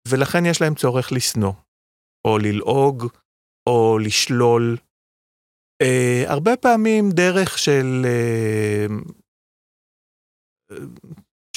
[0.07, 1.53] ולכן יש להם צורך לשנוא,
[2.27, 3.03] או ללעוג,
[3.69, 4.77] או לשלול.
[5.81, 8.85] אה, הרבה פעמים דרך של, אה,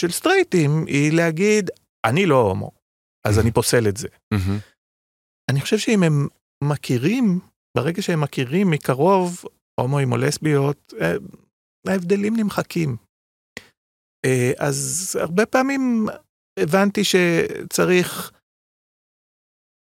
[0.00, 1.70] של סטרייטים היא להגיד,
[2.04, 2.70] אני לא הומו,
[3.26, 4.08] אז אני פוסל את זה.
[5.50, 6.28] אני חושב שאם הם
[6.64, 7.40] מכירים,
[7.76, 9.44] ברגע שהם מכירים מקרוב
[9.80, 11.14] הומואים או לסביות, אה,
[11.86, 12.96] ההבדלים נמחקים.
[14.24, 16.06] אה, אז הרבה פעמים
[16.58, 18.32] הבנתי שצריך,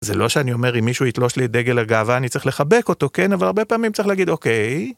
[0.05, 3.09] זה לא שאני אומר אם מישהו יתלוש לי את דגל הגאווה אני צריך לחבק אותו,
[3.13, 3.33] כן?
[3.33, 4.93] אבל הרבה פעמים צריך להגיד אוקיי,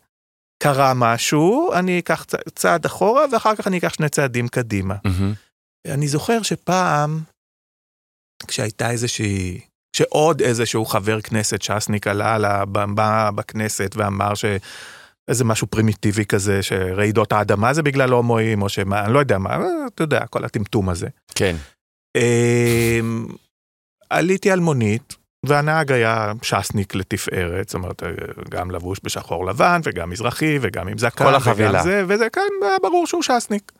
[0.63, 2.25] קרה משהו, אני אקח
[2.55, 4.95] צעד אחורה ואחר כך אני אקח שני צעדים קדימה.
[4.95, 5.93] Mm-hmm.
[5.95, 7.21] אני זוכר שפעם,
[8.49, 9.61] כשהייתה איזושהי,
[9.97, 14.45] שעוד איזשהו חבר כנסת ש"סניק עלה על הבמה בכנסת ואמר ש...
[15.29, 19.59] איזה משהו פרימיטיבי כזה, שרעידות האדמה זה בגלל הומואים, או שמה, אני לא יודע מה,
[19.95, 21.09] אתה יודע, כל הטמטום הזה.
[21.35, 21.57] כן.
[22.17, 23.27] אמ,
[24.11, 28.03] עליתי על מונית, והנהג היה ש"סניק לתפארת, זאת אומרת,
[28.49, 31.71] גם לבוש בשחור לבן, וגם מזרחי, וגם עם זקן, כל החבילה.
[31.71, 32.43] וגם זה, וזה כאן
[32.83, 33.73] ברור שהוא ש"סניק.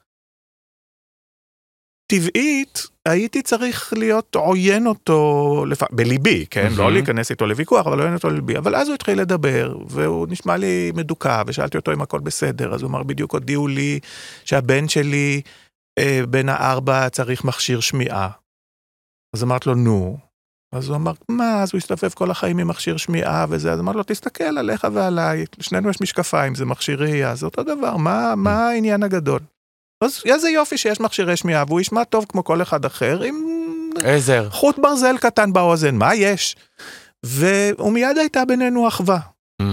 [2.13, 5.83] טבעית, הייתי צריך להיות עוין אותו, לפ...
[5.93, 6.69] בליבי, כן?
[6.77, 8.59] לא להיכנס איתו לוויכוח, אבל עוין אותו לליבי.
[8.59, 12.83] אבל אז הוא התחיל לדבר, והוא נשמע לי מדוכא, ושאלתי אותו אם הכל בסדר, אז
[12.83, 14.01] הוא אמר, בדיוק הודיעו לי
[14.45, 15.41] שהבן שלי,
[15.99, 18.29] אה, בן הארבע, צריך מכשיר שמיעה.
[19.37, 20.19] אז אמרתי לו, נו.
[20.75, 23.99] אז הוא אמר, מה, אז הוא הסתובב כל החיים עם מכשיר שמיעה וזה, אז אמרתי
[23.99, 28.69] לו, תסתכל עליך ועליי, לשנינו יש משקפיים, זה מכשיר ראייה, זה אותו דבר, מה, מה
[28.69, 29.41] העניין הגדול?
[30.01, 33.35] אז איזה יופי שיש מכשירי שמיעה, והוא ישמע טוב כמו כל אחד אחר, עם
[34.05, 34.51] עזר.
[34.51, 36.57] חוט ברזל קטן באוזן, מה יש?
[37.27, 39.19] ומיד הייתה בינינו אחווה.
[39.63, 39.65] Mm.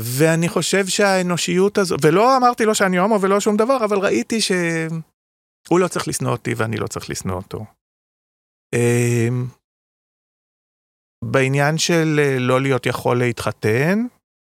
[0.00, 5.80] ואני חושב שהאנושיות הזו, ולא אמרתי לו שאני הומו ולא שום דבר, אבל ראיתי שהוא
[5.80, 7.64] לא צריך לשנוא אותי ואני לא צריך לשנוא אותו.
[8.74, 9.46] אמ,
[11.24, 14.06] בעניין של אה, לא להיות יכול להתחתן,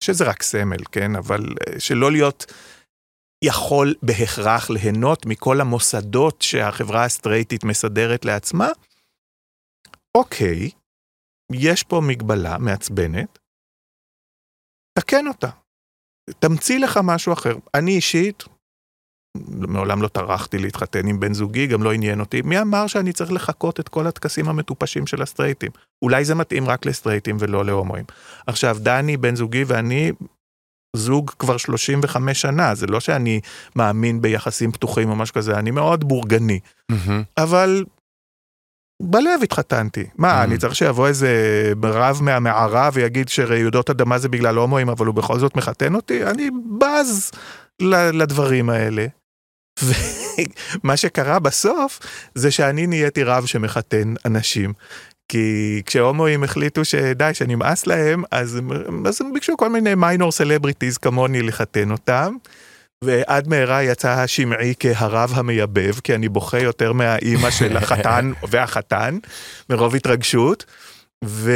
[0.04, 1.16] שזה רק סמל, כן?
[1.16, 2.46] אבל אה, שלא להיות
[3.44, 8.68] יכול בהכרח ליהנות מכל המוסדות שהחברה הסטרייטית מסדרת לעצמה,
[10.18, 10.70] אוקיי,
[11.52, 13.40] יש פה מגבלה מעצבנת,
[15.00, 15.50] תקן אותה.
[16.40, 17.56] תמציא לך משהו אחר.
[17.74, 18.44] אני אישית,
[19.48, 22.42] מעולם לא טרחתי להתחתן עם בן זוגי, גם לא עניין אותי.
[22.42, 25.72] מי אמר שאני צריך לחקות את כל הטקסים המטופשים של הסטרייטים?
[26.02, 28.06] אולי זה מתאים רק לסטרייטים ולא להומואים.
[28.48, 30.12] עכשיו, דני, בן זוגי ואני,
[30.96, 33.40] זוג כבר 35 שנה, זה לא שאני
[33.76, 36.60] מאמין ביחסים פתוחים או משהו כזה, אני מאוד בורגני.
[36.92, 37.12] Mm-hmm.
[37.38, 37.86] אבל
[39.02, 40.06] בלב התחתנתי.
[40.18, 40.44] מה, Mm.
[40.44, 41.30] אני צריך שיבוא איזה
[41.84, 46.24] רב מהמערה ויגיד שרעידות אדמה זה בגלל הומואים, אבל הוא בכל זאת מחתן אותי?
[46.24, 47.32] אני בז
[48.14, 49.06] לדברים האלה.
[49.84, 52.00] ומה שקרה בסוף
[52.36, 54.74] זה שאני נהייתי רב שמחתן אנשים.
[55.28, 60.98] כי כשהומואים החליטו שדי, שנמאס להם, אז הם, אז הם ביקשו כל מיני מיינור סלבריטיז
[60.98, 62.36] כמוני לחתן אותם.
[63.04, 69.18] ועד מהרה יצא השמעי כהרב המייבב, כי אני בוכה יותר מהאימא של החתן והחתן,
[69.70, 70.66] מרוב התרגשות.
[71.26, 71.52] ו...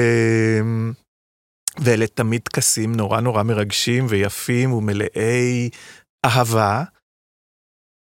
[1.77, 5.69] ואלה תמיד טקסים נורא נורא מרגשים ויפים ומלאי
[6.25, 6.83] אהבה.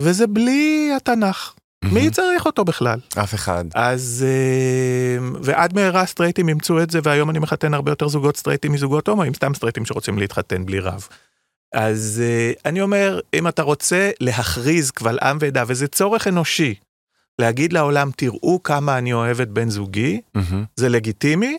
[0.03, 1.55] וזה בלי התנ"ך.
[1.85, 3.01] מי צריך אותו בכלל?
[3.23, 3.65] אף אחד.
[3.75, 8.73] אז אה, ועד מהרה סטרייטים אימצו את זה והיום אני מחתן הרבה יותר זוגות סטרייטים
[8.73, 11.09] מזוגות הומואים סתם סטרייטים שרוצים להתחתן בלי רב.
[11.75, 16.75] אז אה, אני אומר אם אתה רוצה להכריז קבל עם ועדה וזה צורך אנושי
[17.41, 20.21] להגיד לעולם תראו כמה אני אוהב את בן זוגי.
[20.77, 21.59] זה לגיטימי.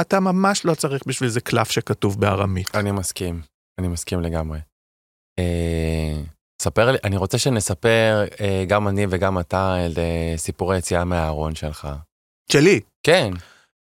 [0.00, 2.74] אתה ממש לא צריך בשביל זה קלף שכתוב בארמית.
[2.74, 3.40] אני מסכים,
[3.78, 4.58] אני מסכים לגמרי.
[6.62, 11.54] ספר לי, אני רוצה שנספר, אה, גם אני וגם אתה, את אה, סיפורי יציאה מהארון
[11.54, 11.88] שלך.
[12.52, 12.80] שלי.
[13.02, 13.30] כן.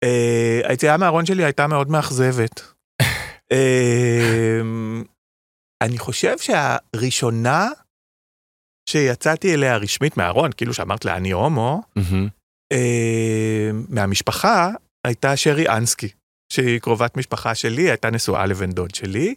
[0.04, 2.62] אה, היציאה מהארון שלי הייתה מאוד מאכזבת.
[5.84, 7.70] אני חושב שהראשונה
[8.90, 11.82] שיצאתי אליה רשמית מהארון, כאילו שאמרת לה אני הומו,
[13.90, 14.70] מהמשפחה
[15.08, 16.10] הייתה שרי אנסקי,
[16.54, 19.36] שהיא קרובת משפחה שלי, הייתה נשואה לבן דוד שלי.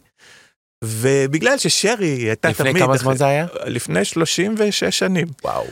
[0.83, 2.67] ובגלל ששרי הייתה תמיד...
[2.67, 3.45] לפני כמה זמן זה היה?
[3.65, 5.27] לפני 36 שנים.
[5.43, 5.65] וואו.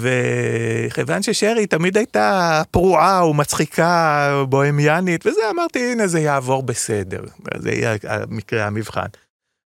[0.00, 7.22] וכיוון ששרי תמיד הייתה פרועה ומצחיקה, בוהמיאנית, וזה אמרתי הנה זה יעבור בסדר,
[7.58, 9.06] זה יהיה המקרה המבחן.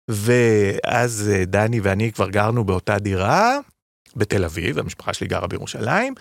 [0.09, 3.57] ואז אה, דני ואני כבר גרנו באותה דירה
[4.15, 6.13] בתל אביב, המשפחה שלי גרה בירושלים,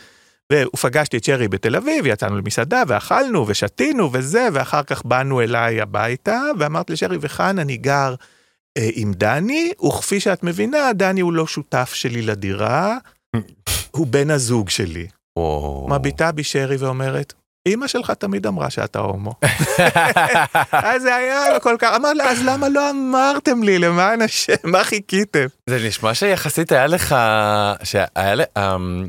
[0.53, 6.43] ופגשתי את שרי בתל אביב, יצאנו למסעדה ואכלנו ושתינו וזה, ואחר כך באנו אליי הביתה,
[6.59, 8.15] ואמרתי לשרי וכאן אני גר
[8.93, 12.97] עם דני, וכפי שאת מבינה, דני הוא לא שותף שלי לדירה,
[13.91, 15.07] הוא בן הזוג שלי.
[15.89, 17.33] מביטה בי שרי ואומרת,
[17.69, 19.35] אמא שלך תמיד אמרה שאתה הומו.
[20.73, 24.85] אז זה היה כל כך, אמר לה, אז למה לא אמרתם לי, למען השם, מה
[24.85, 25.47] חיכיתם?
[25.67, 27.17] זה נשמע שיחסית היה לך,
[27.83, 28.07] שהיה,
[28.59, 29.09] אמ,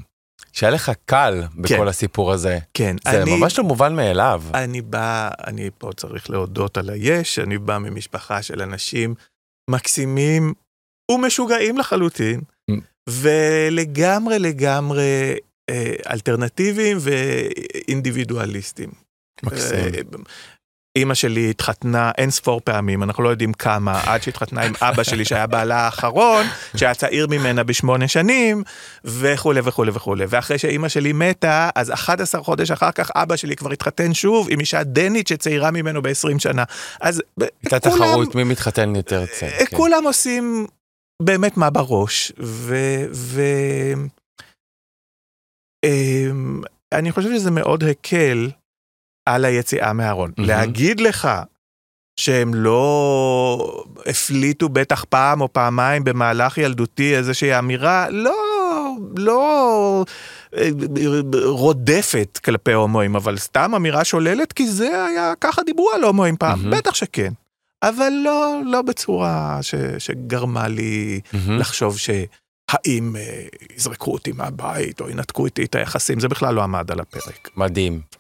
[0.54, 1.88] שהיה לך קל בכל כן.
[1.88, 2.60] הסיפור הזה.
[2.74, 4.44] כן, זה אני, ממש לא מובן מאליו.
[4.54, 9.16] אני בא, אני פה צריך להודות על היש, אני בא ממשפחה של אנשים
[9.70, 10.54] מקסימים
[11.12, 12.74] ומשוגעים לחלוטין, Mm.
[13.10, 15.36] ולגמרי לגמרי
[15.70, 18.90] אה, אלטרנטיביים ואינדיבידואליסטים.
[19.44, 19.78] מקסים.
[20.96, 25.26] אימא שלי התחתנה אין ספור פעמים, אנחנו לא יודעים כמה, עד שהתחתנה עם אבא שלי
[25.26, 28.64] שהיה בעלה האחרון, שהיה צעיר ממנה בשמונה שנים,
[29.06, 30.26] וכולי וכולי וכולי.
[30.30, 34.60] ואחרי שאימא שלי מתה, אז 11 חודש אחר כך אבא שלי כבר התחתן שוב עם
[34.60, 36.64] אישה דנית שצעירה ממנו ב-20 שנה.
[37.02, 37.22] אז
[37.64, 39.54] הייתה תחרות מי מתחתן יותר צעיר.
[39.54, 39.78] אה, כן.
[39.78, 40.68] כולם עושים
[41.22, 42.76] באמת מה בראש, ו...
[43.12, 43.42] ו...
[45.86, 48.50] אמ, אני חושב שזה מאוד הקל
[49.36, 50.32] על היציאה מהארון.
[50.38, 50.50] מהמם.
[50.50, 51.30] להגיד לך
[52.20, 58.36] שהם לא הפליטו בטח פעם או פעמיים במהלך ילדותי איזושהי אמירה, לא,
[59.18, 60.06] לא
[60.58, 60.70] אה,
[61.44, 66.60] רודפת כלפי הומואים, אבל סתם אמירה שוללת, כי זה היה, ככה דיברו על הומואים פעם,
[66.60, 66.78] מהמם.
[66.78, 67.34] בטח שכן.
[67.84, 71.58] אבל לא, לא בצורה ש, שגרמה לי מהמם.
[71.58, 76.92] לחשוב שהאם אה, יזרקו אותי מהבית או ינתקו איתי את היחסים, זה בכלל לא עמד
[76.92, 77.50] על הפרק.
[77.58, 78.19] מדהים.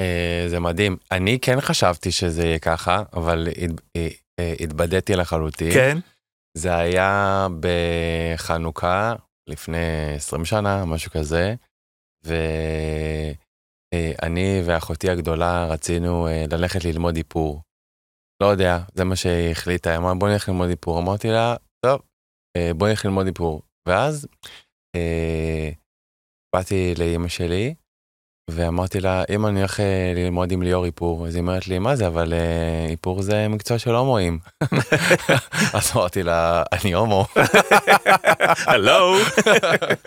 [0.00, 0.96] אה, זה מדהים.
[1.10, 3.48] אני כן חשבתי שזה יהיה ככה, אבל
[3.96, 5.72] אה, אה, התבדיתי לחלוטין.
[5.72, 5.98] כן?
[6.56, 9.14] זה היה בחנוכה
[9.48, 11.54] לפני 20 שנה, משהו כזה,
[13.94, 17.62] ואני ואחותי הגדולה רצינו ללכת ללמוד איפור.
[18.42, 20.98] לא יודע, זה מה שהיא החליטה, היא אמרה בוא נלך ללמוד איפור.
[20.98, 22.00] אמרתי לה, טוב,
[22.76, 23.62] בוא נלך ללמוד איפור.
[23.88, 24.26] ואז
[26.54, 27.74] באתי לאימא שלי,
[28.50, 31.26] ואמרתי לה, אמא, אני הולך אה, ללמוד עם ליאור איפור.
[31.26, 34.38] אז היא אומרת לי, מה זה, אבל אה, איפור זה מקצוע של הומואים.
[35.74, 37.26] אז אמרתי לה, אני הומו.
[38.66, 39.16] הלו?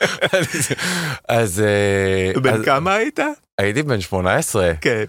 [1.28, 3.20] אז אה, בן כמה היית?
[3.58, 5.04] הייתי בן 18, כן.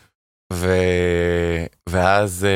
[1.88, 2.46] ואז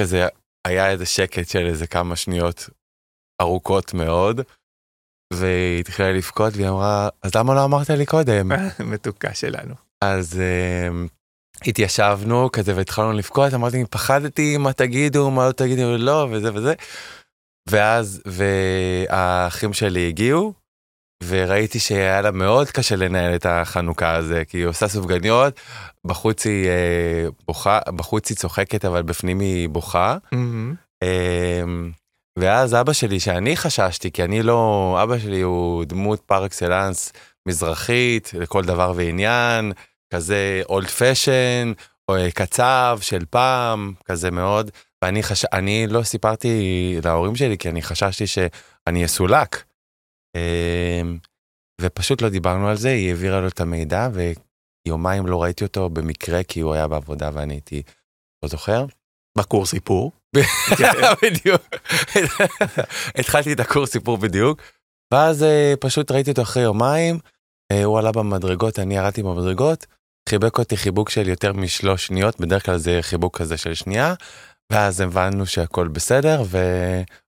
[0.00, 0.26] כזה
[0.66, 2.68] היה איזה שקט של איזה כמה שניות
[3.40, 4.40] ארוכות מאוד,
[5.32, 8.52] והיא התחילה לבכות והיא אמרה, אז למה לא אמרת לי קודם?
[8.90, 9.74] מתוקה שלנו.
[10.04, 16.54] אז uh, התיישבנו כזה והתחלנו לבכות, אמרתי, פחדתי מה תגידו, מה לא תגידו, לא, וזה
[16.54, 16.74] וזה.
[17.68, 20.52] ואז, והאחים שלי הגיעו,
[21.24, 25.60] וראיתי שהיה לה מאוד קשה לנהל את החנוכה הזה, כי היא עושה סופגניות,
[26.04, 30.16] בחוץ היא uh, בוכה, בחוץ היא צוחקת, אבל בפנים היא בוכה.
[30.32, 30.74] מהמם.
[31.02, 31.90] אמ,
[32.40, 37.12] ואז אבא שלי, שאני חששתי, כי אני לא, אבא שלי הוא דמות פר אקסלנס
[37.48, 39.72] מזרחית לכל דבר ועניין,
[40.14, 41.72] כזה אולד פשן,
[42.10, 44.70] אה, קצב של פעם, כזה מאוד,
[45.02, 45.44] ואני חש...
[45.44, 46.48] אני לא סיפרתי
[47.04, 49.64] להורים שלי, כי אני חששתי שאני אסולק.
[50.36, 51.18] אמ,
[51.80, 54.08] ופשוט לא דיברנו על זה, היא העבירה לו את המידע,
[54.86, 57.82] ויומיים לא ראיתי אותו במקרה, כי הוא היה בעבודה ואני הייתי,
[58.42, 58.86] לא זוכר.
[59.38, 60.12] בקורס איפור.
[61.22, 61.62] בדיוק.
[63.18, 64.62] התחלתי את הקורס סיפור בדיוק,
[65.14, 67.18] ואז אה, פשוט ראיתי אותו אחרי יומיים,
[67.72, 69.86] אה, הוא עלה במדרגות, אני ירדתי במדרגות,
[70.28, 74.14] חיבק אותי חיבוק של יותר משלוש שניות, בדרך כלל זה חיבוק כזה של שנייה,
[74.72, 76.58] ואז הבנו שהכל בסדר, ו...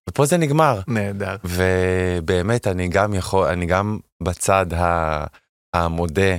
[0.09, 0.81] ופה זה נגמר.
[0.89, 1.37] נהדר.
[1.45, 4.67] ובאמת, אני גם יכול, אני גם בצד.
[5.75, 6.37] המודה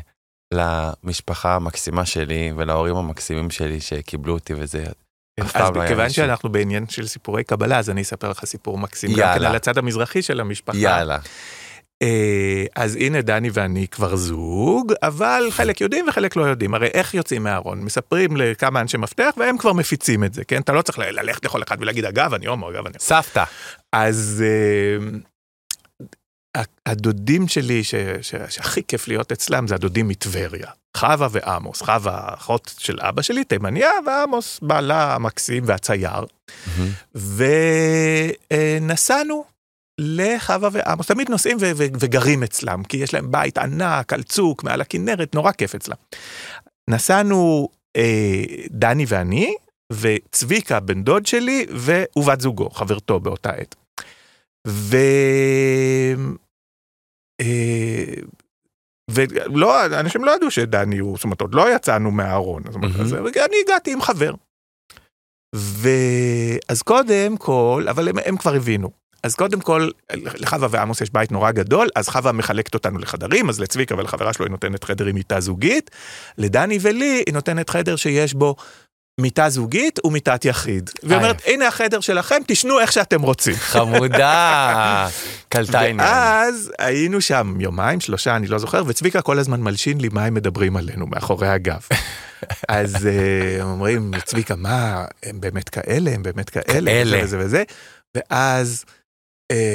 [0.53, 4.83] למשפחה המקסימה שלי ולהורים המקסימים שלי שקיבלו אותי וזה
[5.53, 6.09] אז לא מכיוון.
[6.09, 9.11] שאנחנו בעניין של סיפורי קבלה, אז אני אספר לך סיפור מקסים.
[9.11, 9.39] גם יאללה.
[9.39, 10.77] כן על הצד המזרחי של המשפחה.
[10.77, 11.17] יאללה.
[12.01, 16.73] אה, אז הנה דני ואני כבר זוג, אבל חלק יודעים וחלק לא יודעים.
[16.73, 17.79] הרי איך יוצאים מהארון?
[17.79, 20.61] מספרים לכמה אנשי מפתח והם כבר מפיצים את זה, כן?
[20.61, 22.93] אתה לא צריך ללכת לכל אחד ולהגיד, אגב, אני הומו, אגב, אני...
[22.99, 23.43] סבתא.
[23.93, 25.17] אז אה,
[26.85, 30.67] הדודים שלי, ש- ש- שהכי כיף להיות אצלם, זה הדודים מטבריה.
[30.97, 31.81] חווה ועמוס.
[31.81, 36.25] חווה, אחות של אבא שלי, תימניה, ועמוס, בעלה המקסים והצייר.
[38.51, 39.45] ונסענו
[39.97, 44.63] לחווה ועמוס, תמיד נוסעים ו- ו- וגרים אצלם, כי יש להם בית ענק, על צוק,
[44.63, 45.95] מעל הכנרת, נורא כיף אצלם.
[46.89, 49.55] נסענו אה, דני ואני,
[49.93, 53.75] וצביקה, בן דוד שלי, ובת זוגו, חברתו באותה עת.
[54.67, 54.97] ו...
[57.41, 58.13] אה,
[59.11, 63.03] ולא, אנשים לא ידעו שדני הוא, זאת אומרת, עוד לא יצאנו מהארון, זאת אומרת, מהמם.
[63.03, 64.33] אז אני הגעתי עם חבר.
[65.55, 68.91] ואז קודם כל, אבל הם, הם כבר הבינו.
[69.23, 73.59] אז קודם כל, לחווה ועמוס יש בית נורא גדול, אז חווה מחלקת אותנו לחדרים, אז
[73.59, 75.91] לצביקה ולחברה שלו היא נותנת חדר עם מיטה זוגית,
[76.37, 78.55] לדני ולי היא נותנת חדר שיש בו
[79.21, 80.89] מיטה זוגית ומיטת יחיד.
[81.03, 83.55] והיא אומרת, הנה החדר שלכם, תשנו איך שאתם רוצים.
[83.73, 85.07] חמודה.
[85.49, 85.99] קלטה עניין.
[85.99, 90.33] ואז היינו שם יומיים, שלושה, אני לא זוכר, וצביקה כל הזמן מלשין לי מה הם
[90.33, 91.81] מדברים עלינו מאחורי הגב.
[92.67, 97.23] אז אה, אומרים, צביקה, מה, הם באמת כאלה, הם באמת כאלה, כאלה.
[97.23, 97.63] וזה וזה.
[98.15, 98.85] ואז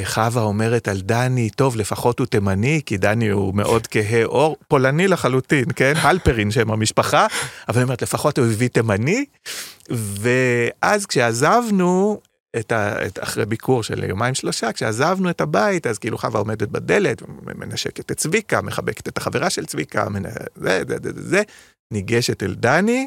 [0.04, 5.08] חווה אומרת על דני, טוב, לפחות הוא תימני, כי דני הוא מאוד כהה עור, פולני
[5.08, 5.92] לחלוטין, כן?
[5.96, 7.26] הלפרין שם המשפחה,
[7.68, 9.24] אבל היא אומרת, לפחות הוא הביא תימני.
[9.90, 12.20] ואז כשעזבנו,
[12.58, 16.68] את ה, את, אחרי ביקור של יומיים שלושה, כשעזבנו את הבית, אז כאילו חווה עומדת
[16.68, 17.22] בדלת,
[17.54, 20.22] מנשקת את צביקה, מחבקת את החברה של צביקה, מנ...
[20.56, 21.42] זה, זה, זה, זה, זה,
[21.92, 23.06] ניגשת אל דני,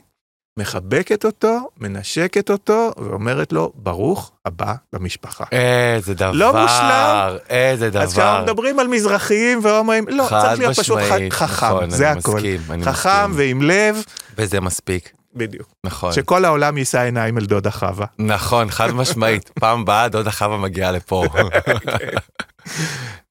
[0.58, 5.44] מחבקת אותו, מנשקת אותו, ואומרת לו, ברוך הבא למשפחה.
[5.52, 6.32] איזה דבר.
[6.32, 7.36] לא מושלם.
[7.50, 8.02] איזה דבר.
[8.04, 12.32] אז כשאנחנו מדברים על מזרחיים והומואים, לא, צריך להיות פשוט חכם, נכון, זה אני הכל.
[12.36, 13.32] מסכים, אני חכם מסכים.
[13.38, 14.04] ועם לב,
[14.38, 15.12] וזה מספיק.
[15.36, 15.68] בדיוק.
[15.86, 16.14] נכון.
[16.14, 18.06] שכל העולם יישא עיניים אל דודה חווה.
[18.20, 19.50] נכון, חד משמעית.
[19.60, 21.26] פעם הבאה דודה חווה מגיעה לפה.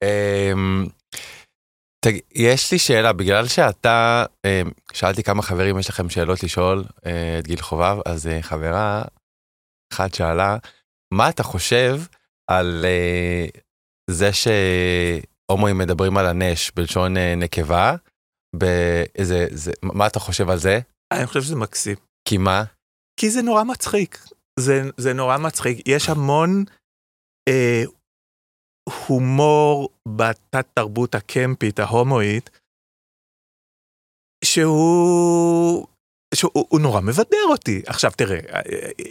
[2.05, 6.83] אמ, תג- יש לי שאלה, בגלל שאתה, אמ, שאלתי כמה חברים יש לכם שאלות לשאול
[7.05, 9.03] אה, את גיל חובב, אז אה, חברה
[9.93, 10.57] אחת שאלה,
[11.13, 12.01] מה אתה חושב
[12.51, 13.45] על אה,
[14.09, 17.95] זה שהומואים מדברים על הנש בלשון אה, נקבה?
[18.55, 20.79] באיזה, זה, מה אתה חושב על זה?
[21.13, 21.95] אני חושב שזה מקסים.
[22.27, 22.63] כי מה?
[23.19, 24.25] כי זה נורא מצחיק.
[24.59, 25.77] זה, זה נורא מצחיק.
[25.87, 26.63] יש המון
[27.49, 27.83] אה,
[29.07, 32.49] הומור בתת תרבות הקמפית, ההומואית,
[34.43, 35.87] שהוא...
[36.35, 37.81] שהוא הוא נורא מבדר אותי.
[37.87, 38.37] עכשיו תראה,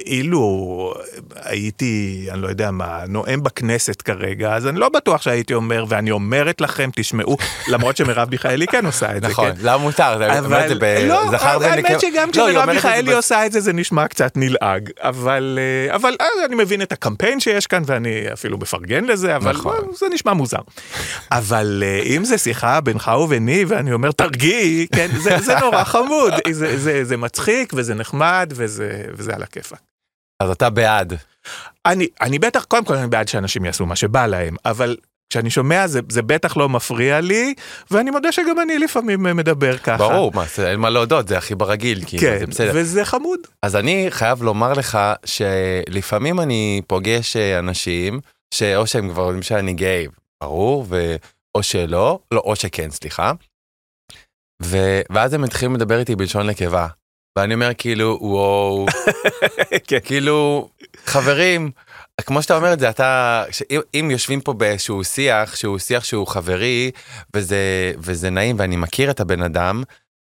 [0.07, 0.95] אילו
[1.35, 6.11] הייתי, אני לא יודע מה, נואם בכנסת כרגע, אז אני לא בטוח שהייתי אומר, ואני
[6.11, 7.37] אומרת לכם, תשמעו,
[7.73, 9.61] למרות שמרב מיכאלי כן עושה את זה, נכון, כן?
[9.61, 11.89] לא מותר, זה אומרת את זה ב- לא, זכר אבל ונקבה.
[11.89, 15.59] האמת שגם לא, כשמרב את זה מיכאלי עושה את זה, זה נשמע קצת נלעג, אבל,
[15.89, 19.77] אה, אבל אה, אני מבין את הקמפיין שיש כאן, ואני אפילו מפרגן לזה, אבל נכון.
[19.77, 20.61] אה, זה נשמע מוזר.
[21.33, 26.33] אבל אם זה שיחה בינך וביני, ואני אומר, תרגיעי, כן, זה, זה נורא חמוד,
[27.09, 29.79] זה, מצחיק, וזה נחמד, וזה, וזה על הכיפאק.
[30.43, 31.13] אז אתה בעד.
[31.87, 34.97] אני, אני בטח, קודם כל אני בעד שאנשים יעשו מה שבא להם, אבל
[35.31, 37.55] כשאני שומע זה, זה בטח לא מפריע לי,
[37.91, 39.97] ואני מודה שגם אני לפעמים מדבר ככה.
[39.97, 42.73] ברור, מה, זה- אין מה להודות, זה הכי ברגיל, כאילו, כן, זה בסדר.
[42.75, 43.41] וזה חמוד.
[43.63, 48.21] אז אני חייב לומר לך שלפעמים אני פוגש אה, אנשים
[48.55, 50.07] שאו שהם כבר יודעים שאני גיי,
[50.43, 51.17] ברור, ו...
[51.55, 53.33] או שלא, לא, או שכן, סליחה.
[54.63, 55.01] ו...
[55.11, 56.87] ואז הם מתחילים לדבר איתי בלשון נקבה.
[57.39, 58.87] ואני אומר כאילו, וואו,
[59.89, 59.99] כן.
[60.05, 60.69] כאילו,
[61.07, 61.71] חברים,
[62.21, 66.27] כמו שאתה אומר את זה, אתה, שאם, אם יושבים פה באיזשהו שיח, שהוא שיח שהוא
[66.27, 66.91] חברי,
[67.37, 67.57] וזה,
[67.99, 69.83] וזה נעים, ואני מכיר את הבן אדם,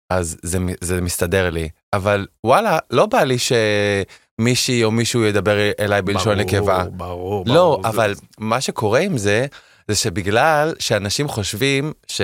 [0.09, 1.69] אז זה, זה מסתדר לי.
[1.93, 6.83] אבל וואלה, לא בא לי שמישהי או מישהו ידבר אליי בלשון ברור, נקבה.
[6.91, 7.81] ברור, לא, ברור.
[7.87, 9.45] אבל זה- מה שקורה עם זה,
[9.87, 12.21] זה שבגלל שאנשים חושבים ש...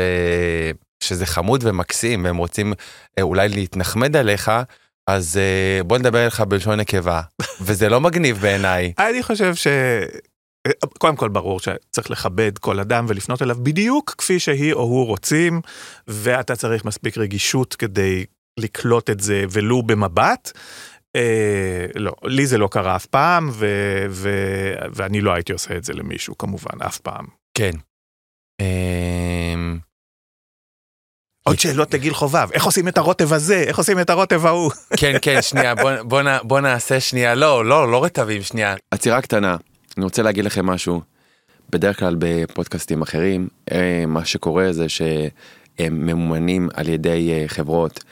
[1.03, 2.73] שזה חמוד ומקסים, והם רוצים
[3.17, 4.51] אה, אולי להתנחמד עליך,
[5.07, 7.21] אז אה, בוא נדבר איתך בלשון נקבה.
[7.65, 8.93] וזה לא מגניב בעיניי.
[8.99, 9.67] אני חושב ש...
[10.97, 15.61] קודם כל ברור שצריך לכבד כל אדם ולפנות אליו בדיוק כפי שהיא או הוא רוצים,
[16.07, 18.25] ואתה צריך מספיק רגישות כדי
[18.59, 20.51] לקלוט את זה ולו במבט.
[21.15, 23.65] אה, לא, לי זה לא קרה אף פעם, ו,
[24.09, 24.29] ו,
[24.93, 27.25] ואני לא הייתי עושה את זה למישהו כמובן, אף פעם.
[27.57, 27.71] כן.
[28.61, 29.79] אמ,
[31.47, 34.71] עוד שאלות לגיל חובב, איך עושים את הרוטב הזה, איך עושים את הרוטב ההוא.
[34.99, 38.75] כן, כן, שנייה, בוא, בוא, נ- בוא נעשה שנייה, לא, לא, לא רטבים, שנייה.
[38.91, 39.55] עצירה קטנה,
[39.97, 41.01] אני רוצה להגיד לכם משהו.
[41.69, 48.03] בדרך כלל בפודקאסטים אחרים, אה, מה שקורה זה שהם ממומנים על ידי אה, חברות,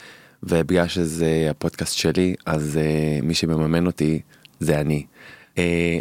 [0.43, 4.19] ובגלל שזה הפודקאסט שלי, אז אה, מי שמממן אותי
[4.59, 5.05] זה אני.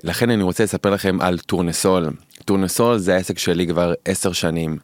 [0.05, 2.11] לכן אני רוצה לספר לכם על טורנסול.
[2.45, 4.79] טורנסול זה העסק שלי כבר עשר שנים.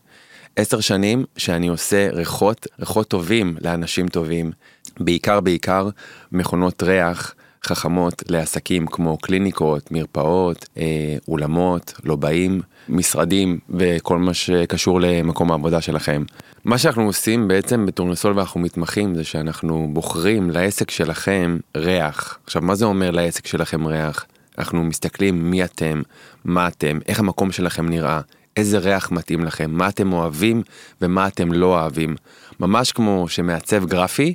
[0.61, 4.53] עשר שנים שאני עושה ריחות, ריחות טובים לאנשים טובים,
[5.01, 5.89] בעיקר בעיקר
[6.33, 7.35] מכונות ריח
[7.65, 16.25] חכמות לעסקים כמו קליניקות, מרפאות, אה, אולמות, לוביים, משרדים וכל מה שקשור למקום העבודה שלכם.
[16.65, 22.39] מה שאנחנו עושים בעצם בטורנסול ואנחנו מתמחים זה שאנחנו בוחרים לעסק שלכם ריח.
[22.45, 24.27] עכשיו מה זה אומר לעסק שלכם ריח?
[24.59, 26.03] אנחנו מסתכלים מי אתם,
[26.45, 28.21] מה אתם, איך המקום שלכם נראה,
[28.61, 30.63] איזה ריח מתאים לכם, מה אתם אוהבים
[31.03, 32.17] ומה אתם לא אוהבים.
[32.61, 34.35] ממש כמו שמעצב גרפי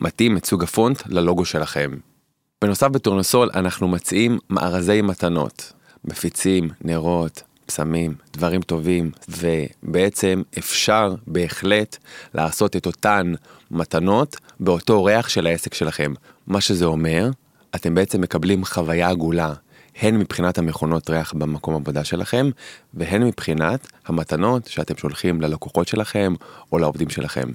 [0.00, 1.90] מתאים את סוג הפונט ללוגו שלכם.
[2.62, 5.72] בנוסף בטורנסול אנחנו מציעים מארזי מתנות,
[6.04, 11.96] מפיצים, נרות, פסמים, דברים טובים, ובעצם אפשר בהחלט
[12.34, 13.32] לעשות את אותן
[13.70, 16.14] מתנות באותו ריח של העסק שלכם.
[16.46, 17.30] מה שזה אומר,
[17.74, 19.52] אתם בעצם מקבלים חוויה עגולה,
[20.00, 22.50] הן מבחינת המכונות ריח במקום עבודה שלכם,
[22.94, 26.34] והן מבחינת המתנות שאתם שולחים ללקוחות שלכם
[26.72, 27.48] או לעובדים שלכם.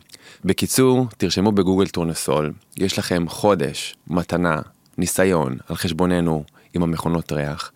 [0.46, 4.62] בקיצור, תרשמו בגוגל טורנסול, יש לכם חודש, מתנה,
[4.98, 7.72] ניסיון על חשבוננו עם המכונות ריח,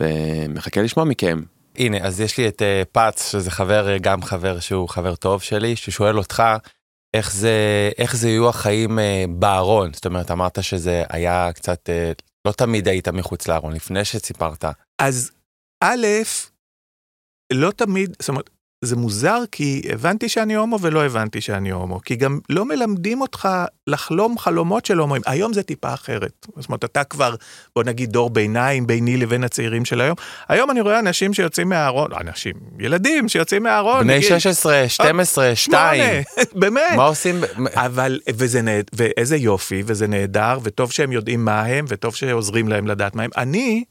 [0.00, 1.42] ומחכה לשמוע מכם.
[1.76, 5.76] הנה, אז יש לי את uh, פץ, שזה חבר, גם חבר שהוא חבר טוב שלי,
[5.76, 6.42] ששואל אותך,
[7.14, 9.90] איך זה, איך זה יהיו החיים uh, בארון?
[9.92, 14.64] זאת אומרת, אמרת שזה היה קצת, uh, לא תמיד היית מחוץ לארון, לפני שסיפרת.
[14.98, 15.32] אז
[15.84, 16.06] א',
[17.52, 18.50] לא תמיד, זאת אומרת,
[18.82, 23.48] זה מוזר כי הבנתי שאני הומו ולא הבנתי שאני הומו, כי גם לא מלמדים אותך
[23.86, 25.22] לחלום חלומות של הומואים.
[25.26, 26.46] היום זה טיפה אחרת.
[26.56, 27.34] זאת אומרת, אתה כבר,
[27.76, 30.16] בוא נגיד, דור ביניים ביני לבין הצעירים של היום.
[30.48, 34.04] היום אני רואה אנשים שיוצאים מהארון, לא אנשים, ילדים שיוצאים מהארון.
[34.04, 36.22] בני בגיל 16, 12, 2, שמונה,
[36.60, 36.96] באמת.
[36.96, 37.40] מה עושים?
[37.74, 38.84] אבל, וזה נהד...
[38.92, 43.30] ואיזה יופי, וזה נהדר, וטוב שהם יודעים מה הם, וטוב שעוזרים להם לדעת מה הם.
[43.36, 43.84] אני,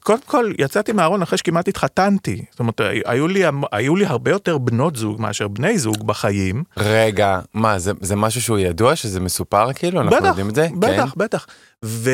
[0.00, 2.44] קודם כל, יצאתי מהארון אחרי שכמעט התחתנתי.
[2.50, 6.64] זאת אומרת, היו לי, היו לי הרבה יותר בנות זוג מאשר בני זוג בחיים.
[6.76, 10.00] רגע, מה, זה, זה משהו שהוא ידוע, שזה מסופר כאילו?
[10.00, 10.68] אנחנו בטח, יודעים את זה?
[10.78, 11.46] בטח, בטח.
[11.84, 12.10] ו...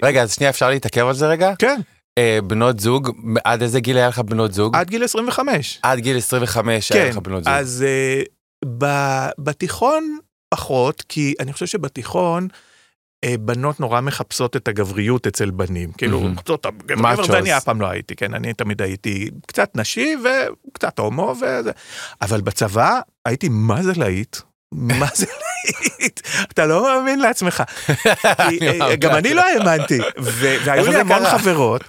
[0.00, 0.06] כן.
[0.06, 1.52] רגע, אז שנייה, אפשר להתעכב על זה רגע?
[1.58, 1.80] כן,
[2.18, 3.10] אה, בנות זוג,
[3.44, 4.76] עד איזה גיל היה לך בנות זוג?
[4.76, 5.78] עד גיל 25.
[5.82, 7.52] עד גיל 25 היה כן, לך בנות זוג.
[7.52, 12.48] אז uh, ב- בתיכון פחות, כי אני חושב שבתיכון
[13.40, 15.92] בנות נורא מחפשות את הגבריות אצל בנים.
[15.92, 16.28] כאילו.
[16.46, 21.34] זאת גבר, ואני אף פעם לא הייתי, כן, אני תמיד הייתי קצת נשי וקצת הומו
[21.36, 21.70] וזה.
[22.22, 24.36] אבל בצבא הייתי מה זה להיט.
[24.72, 26.20] מה זה להיט?
[26.52, 27.62] אתה לא מאמין לעצמך.
[28.24, 29.98] אה, גם אני לא האמנתי.
[30.16, 31.24] והיו לי המון?
[31.26, 31.84] חברות.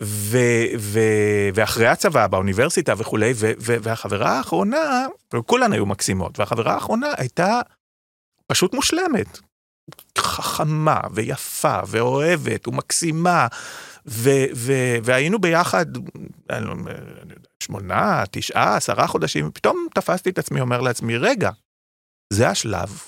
[0.00, 5.06] ו- ו- ואחרי הצבא באוניברסיטה וכולי, ו- ו- והחברה האחרונה,
[5.46, 7.60] כולן היו מקסימות, והחברה האחרונה הייתה
[8.46, 9.38] פשוט מושלמת.
[10.18, 13.46] חכמה ויפה ואוהבת ומקסימה,
[14.06, 15.86] ו- ו- והיינו ביחד
[16.50, 16.74] אני לא,
[17.62, 21.50] שמונה, תשעה, עשרה חודשים, פתאום תפסתי את עצמי, אומר לעצמי, רגע,
[22.32, 23.02] זה השלב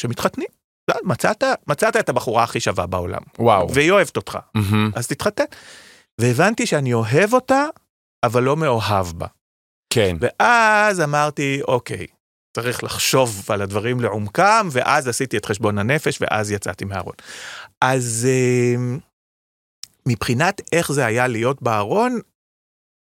[0.00, 0.48] שמתחתנים.
[1.02, 3.74] מצאת, מצאת את הבחורה הכי שווה בעולם, וואו.
[3.74, 4.38] והיא אוהבת אותך.
[4.54, 4.90] מהמם.
[4.94, 5.44] אז תתחתן.
[6.20, 7.64] והבנתי שאני אוהב אותה,
[8.24, 9.26] אבל לא מאוהב בה.
[9.92, 10.16] כן.
[10.20, 12.06] ואז אמרתי, אוקיי,
[12.62, 17.14] צריך לחשוב על הדברים לעומקם, ואז עשיתי את חשבון הנפש, ואז יצאתי מהארון.
[17.80, 18.96] אז אה,
[20.06, 22.18] מבחינת איך זה היה להיות בארון,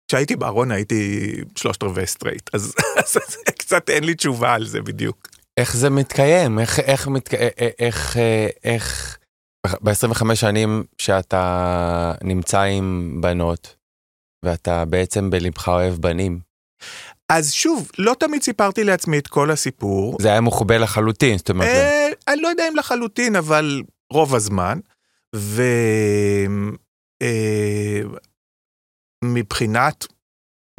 [0.08, 3.18] כשהייתי בארון הייתי שלושת רבעי סטרייט, אז, אז
[3.60, 5.28] קצת אין לי תשובה על זה בדיוק.
[5.58, 6.60] איך זה מתקיים?
[6.60, 7.08] איך, איך.
[7.08, 9.18] אה, אה, איך, אה, איך,
[9.82, 13.76] ב-25 שנים שאתה נמצא עם בנות,
[14.46, 16.47] ואתה בעצם בלבך אוהב בנים,
[17.30, 20.18] אז שוב, לא תמיד סיפרתי לעצמי את כל הסיפור.
[20.22, 24.80] זה היה מוחבא לחלוטין, זאת אומרת, אה, אני לא יודע אם לחלוטין, אבל רוב הזמן.
[29.24, 30.08] ומבחינת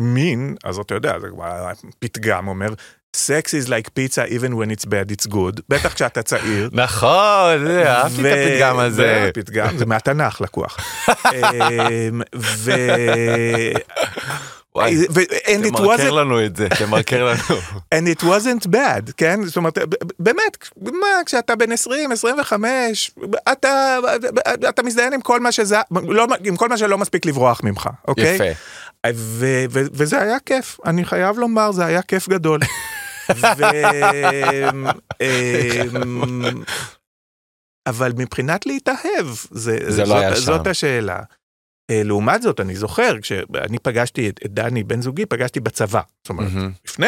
[0.00, 2.68] מין, אז אתה יודע, זה כבר פתגם אומר,
[3.16, 6.70] sex is like pizza even when it's bad it's good, בטח כשאתה צעיר.
[6.84, 8.96] נכון, זה, אהבתי את הפתגם הזה.
[8.96, 10.76] זה הפתגם, זה מהתנ"ך לקוח.
[14.80, 15.12] אמ, ו...
[15.14, 17.60] וואי, ו- and it תמרקר wasn't לנו את זה, תמרקר לנו.
[17.94, 19.40] and it wasn't bad, כן?
[19.44, 19.78] זאת אומרת,
[20.18, 23.10] באמת, מה, כשאתה בן 20, 25,
[23.52, 23.98] אתה,
[24.68, 28.34] אתה מזדיין עם כל מה שזה, לא, עם כל מה שלא מספיק לברוח ממך, אוקיי?
[28.34, 28.44] יפה.
[29.14, 32.60] ו- ו- וזה היה כיף, אני חייב לומר, זה היה כיף גדול.
[33.56, 33.64] ו...
[35.20, 36.62] אמ,
[37.86, 40.42] אבל מבחינת להתאהב, זה, זה לא זאת, היה שם.
[40.42, 41.18] זאת השאלה.
[41.90, 46.00] אה, לעומת זאת, אני זוכר, כשאני פגשתי את, דני, בן זוגי, פגשתי בצבא.
[46.22, 46.72] זאת אומרת, מהמם.
[46.86, 47.06] לפני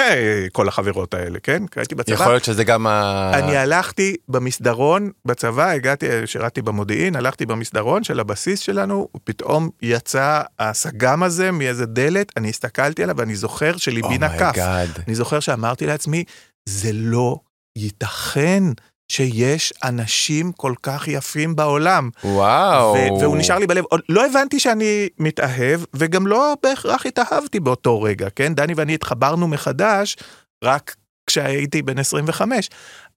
[0.52, 1.62] כל החברות האלה, כן?
[1.76, 2.14] הייתי בצבא.
[2.14, 3.30] יכול להיות שזה גם ה...
[3.34, 11.22] אני הלכתי במסדרון בצבא, הגעתי, שירתי במודיעין, הלכתי במסדרון של הבסיס שלנו, ופתאום יצא הסג"ם
[11.22, 14.40] הזה מאיזה דלת, אני הסתכלתי עליו ואני זוכר שליבי נקף.
[14.40, 14.88] Oh my God.
[15.06, 16.24] אני זוכר שאמרתי לעצמי,
[16.68, 17.36] זה לא
[17.76, 18.62] ייתכן
[19.10, 22.10] שיש אנשים כל כך יפים בעולם.
[22.24, 22.94] וואו.
[23.20, 28.54] והוא נשאר לי בלב, לא הבנתי שאני מתאהב, וגם לא בהכרח התאהבתי באותו רגע, כן?
[28.54, 30.16] דני ואני התחברנו מחדש
[30.64, 30.96] רק
[31.26, 32.70] כשהייתי בן 25,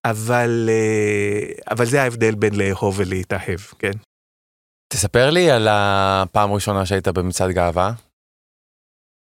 [0.05, 3.91] אבל, אה, אבל זה ההבדל בין לאהוב ולהתאהב, כן?
[4.93, 7.93] תספר לי על הפעם הראשונה שהיית במצעד גאווה.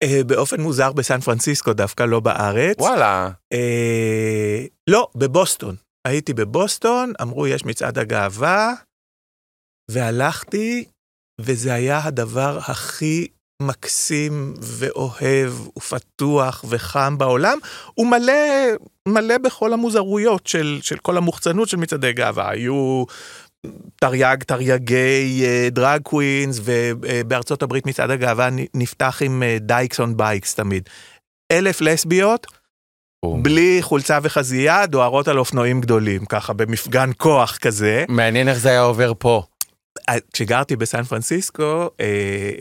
[0.04, 2.76] אה, באופן מוזר בסן פרנסיסקו דווקא, לא בארץ.
[2.80, 3.30] וואלה.
[3.54, 5.76] אה, לא, בבוסטון.
[6.08, 8.74] הייתי בבוסטון, אמרו יש מצעד הגאווה,
[9.92, 10.86] והלכתי,
[11.42, 13.28] וזה היה הדבר הכי
[13.62, 17.58] מקסים ואוהב ופתוח וחם בעולם,
[17.98, 18.34] ומלא
[19.08, 22.50] מלא בכל המוזרויות של, של כל המוחצנות של מצעדי גאווה.
[22.50, 23.04] היו
[23.96, 30.90] תרי"ג, תרי"גי drag queens, ובארצות הברית מצעד הגאווה נפתח עם dykes on bikes תמיד.
[31.52, 32.48] אלף לסביות.
[33.26, 38.06] בלי חולצה וחזייה, דוהרות על אופנועים גדולים, ככה במפגן כוח כזה.
[38.10, 39.44] מעניין איך זה היה עובר פה.
[40.10, 42.52] אה, כשגרתי בסן פרנסיסקו, אה,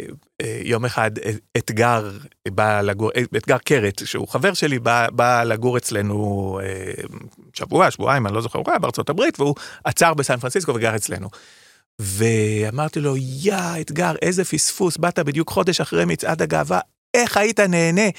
[0.42, 1.10] אה, יום אחד
[1.56, 2.10] אתגר
[2.48, 6.60] בא לגור, אתגר קרת, שהוא חבר שלי, בא, בא לגור אצלנו
[7.54, 9.54] שבוע, שבועיים, אני לא זוכר, הוא היה בארצות הברית, והוא
[9.84, 11.28] עצר בסן פרנסיסקו וגר אצלנו.
[11.98, 16.80] ואמרתי לו, יא, אתגר, איזה פספוס, באת בדיוק חודש אחרי מצעד הגאווה,
[17.14, 18.10] איך היית נהנה?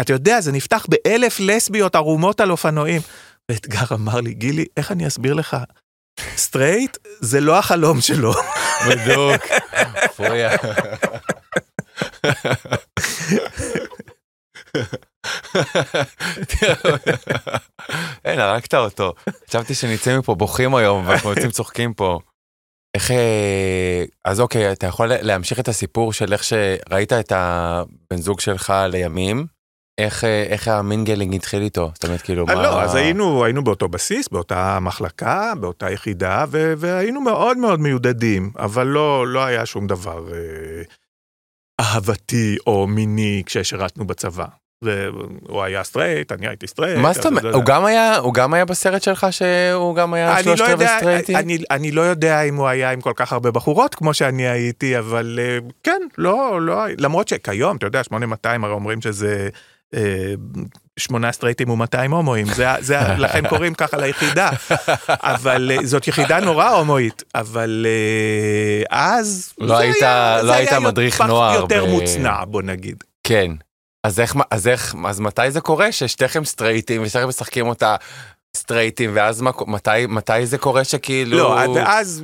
[0.00, 3.00] אתה יודע, זה נפתח באלף לסביות ערומות על אופנועים.
[3.50, 5.56] ואתגר אמר לי, גילי, איך אני אסביר לך?
[6.36, 8.32] סטרייט זה לא החלום שלו.
[8.88, 9.42] בדוק.
[10.16, 10.56] פויה.
[18.24, 19.14] אין, הרגת אותו.
[19.48, 22.18] חשבתי שנצא מפה בוכים היום ואנחנו יוצאים צוחקים פה.
[22.94, 23.10] איך...
[23.10, 28.72] אה, אז אוקיי, אתה יכול להמשיך את הסיפור של איך שראית את הבן זוג שלך
[28.88, 29.46] לימים?
[29.98, 31.90] איך, אה, איך המינגלינג התחיל איתו?
[31.94, 32.62] זאת אומרת, כאילו, אה, מה...
[32.62, 38.50] לא, אז היינו, היינו באותו בסיס, באותה מחלקה, באותה יחידה, ו- והיינו מאוד מאוד מיודדים,
[38.58, 40.82] אבל לא, לא היה שום דבר אה,
[41.80, 44.46] אהבתי או מיני כששירתנו בצבא.
[44.82, 46.98] והוא היה סטרייט, אני הייתי סטרייט.
[46.98, 47.54] מה זאת אומרת?
[47.54, 51.36] הוא גם היה, הוא גם היה בסרט שלך שהוא גם היה שלושת רבעי יודע, סטרייטי?
[51.36, 54.98] אני, אני לא יודע אם הוא היה עם כל כך הרבה בחורות כמו שאני הייתי,
[54.98, 59.48] אבל אה, כן, לא, לא, למרות שכיום, אתה יודע, 8200 הרי אומרים שזה
[60.98, 64.50] שמונה סטרייטים ו-200 הומואים, זה, זה, לכן קוראים ככה ליחידה,
[65.08, 70.54] אבל אה, זאת יחידה נורא הומואית, אבל אה, אז, לא זה היית- היה- לא זה
[70.54, 73.04] היית היה מדריך נוער יותר ב- מוצנע, בוא נגיד.
[73.24, 73.50] כן.
[74.06, 77.96] אז איך, אז איך, אז מתי זה קורה ששתיכם סטרייטים ושתיכם משחקים אותה
[78.56, 81.36] סטרייטים ואז מה, מתי, מתי זה קורה שכאילו...
[81.38, 82.22] לא, ואז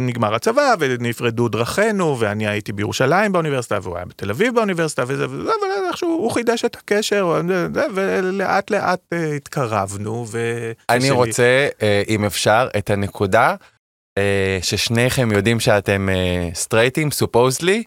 [0.00, 5.42] נגמר הצבא ונפרדו דרכינו, ואני הייתי בירושלים באוניברסיטה, והוא היה בתל אביב באוניברסיטה, וזה, וזה,
[5.42, 7.40] אבל איכשהו הוא חידש את הקשר,
[7.94, 10.38] ולאט לאט אה, התקרבנו, ו...
[10.88, 13.54] אני שלי- רוצה, אה, אם אפשר, את הנקודה
[14.18, 16.08] אה, ששניכם יודעים שאתם
[16.54, 17.82] סטרייטים, סופוזלי,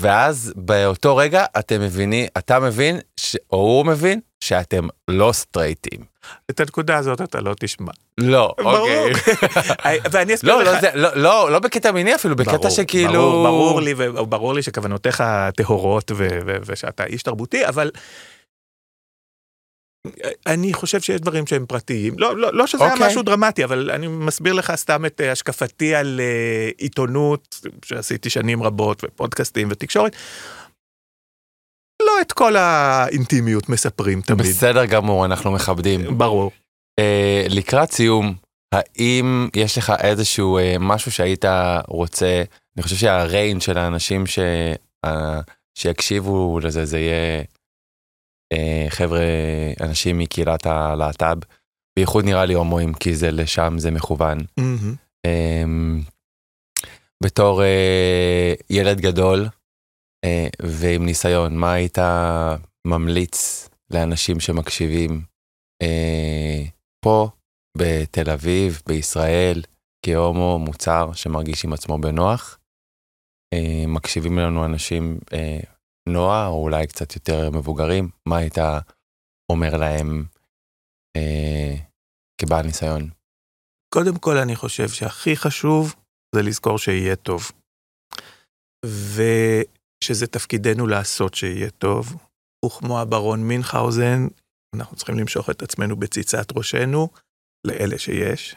[0.00, 3.36] ואז באותו רגע אתם מבינים, אתה מבין, ש...
[3.52, 6.00] או הוא מבין, שאתם לא סטרייטים.
[6.50, 7.92] את הנקודה הזאת אתה לא תשמע.
[8.18, 8.78] לא, ברור.
[8.78, 9.98] אוקיי.
[10.12, 10.68] ואני אסביר לא, לך...
[10.68, 13.12] לא, זה, לא, לא, לא בקטע מיני אפילו, בקטע ברור, שכאילו...
[13.12, 15.24] ברור, ברור לי, וברור לי שכוונותיך
[15.56, 16.12] טהורות
[16.66, 17.90] ושאתה איש תרבותי, אבל
[20.46, 22.14] אני חושב שיש דברים שהם פרטיים.
[22.18, 23.06] לא, לא, לא שזה היה אוקיי.
[23.06, 28.62] משהו דרמטי, אבל אני מסביר לך סתם את אה, השקפתי על אה, עיתונות, שעשיתי שנים
[28.62, 30.16] רבות, ופודקאסטים ותקשורת.
[32.02, 34.40] לא את כל האינטימיות מספרים תמיד.
[34.40, 36.18] בסדר גמור, אנחנו מכבדים.
[36.18, 36.50] ברור.
[36.98, 38.34] אה, לקראת סיום,
[38.74, 41.44] האם יש לך איזשהו אה, משהו שהיית
[41.88, 42.42] רוצה,
[42.76, 44.38] אני חושב שהריינג' של האנשים ש,
[45.04, 45.40] אה,
[45.74, 47.42] שיקשיבו לזה, זה יהיה
[48.88, 49.20] חבר'ה,
[49.80, 51.38] אנשים מקהילת הלהט"ב,
[51.98, 54.38] בייחוד נראה לי הומואים, כי זה לשם זה מכוון.
[55.26, 56.00] אמ,
[57.24, 59.48] בתור אה, ילד גדול
[60.24, 61.98] אה, ועם ניסיון, מה היית
[62.86, 65.22] ממליץ לאנשים שמקשיבים
[65.82, 66.62] אה,
[67.04, 67.28] פה,
[67.78, 69.62] בתל אביב, בישראל,
[70.06, 72.58] כהומו מוצר שמרגיש עם עצמו בנוח?
[73.54, 75.18] אה, מקשיבים לנו אנשים
[76.08, 78.58] אה, נוער, או אולי קצת יותר מבוגרים, מה היית
[79.52, 80.24] אומר להם
[81.16, 81.74] אה,
[82.40, 83.10] כבעל ניסיון?
[83.94, 85.94] קודם כל אני חושב שהכי חשוב
[86.34, 87.50] זה לזכור שיהיה טוב.
[88.86, 92.16] ושזה תפקידנו לעשות שיהיה טוב.
[92.64, 94.26] וכמו הברון מינכהאוזן,
[94.74, 97.08] אנחנו צריכים למשוך את עצמנו בציצת ראשנו,
[97.66, 98.56] לאלה שיש,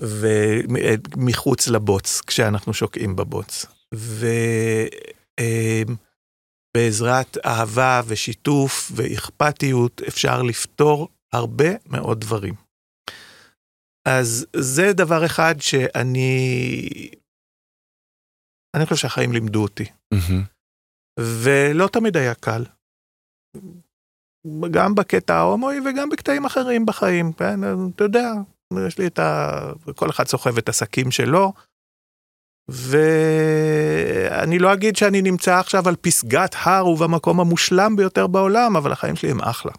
[0.00, 3.66] ומחוץ לבוץ, כשאנחנו שוקעים בבוץ.
[6.76, 12.54] ובעזרת אהבה ושיתוף ואכפתיות אפשר לפתור הרבה מאוד דברים.
[14.08, 17.10] אז זה דבר אחד שאני...
[18.76, 20.42] אני חושב שהחיים לימדו אותי, מהמם.
[21.20, 22.64] ולא תמיד היה קל.
[24.70, 27.60] גם בקטע ההומואי וגם בקטעים אחרים בחיים, כן?
[27.94, 28.32] אתה יודע,
[28.86, 29.58] יש לי את ה...
[29.96, 31.52] כל אחד סוחב את השקים שלו,
[32.70, 39.16] ואני לא אגיד שאני נמצא עכשיו על פסגת הר ובמקום המושלם ביותר בעולם, אבל החיים
[39.16, 39.72] שלי הם אחלה.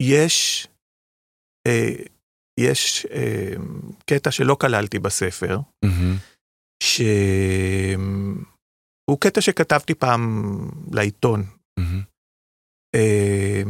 [0.00, 0.68] ויש
[1.66, 1.90] אה,
[2.60, 3.52] יש אה,
[4.06, 6.16] קטע שלא כללתי בספר, מהמם.
[6.82, 8.44] שהוא
[9.20, 10.52] קטע שכתבתי פעם
[10.92, 11.44] לעיתון.
[11.78, 12.02] מהמם.
[12.94, 13.62] אה,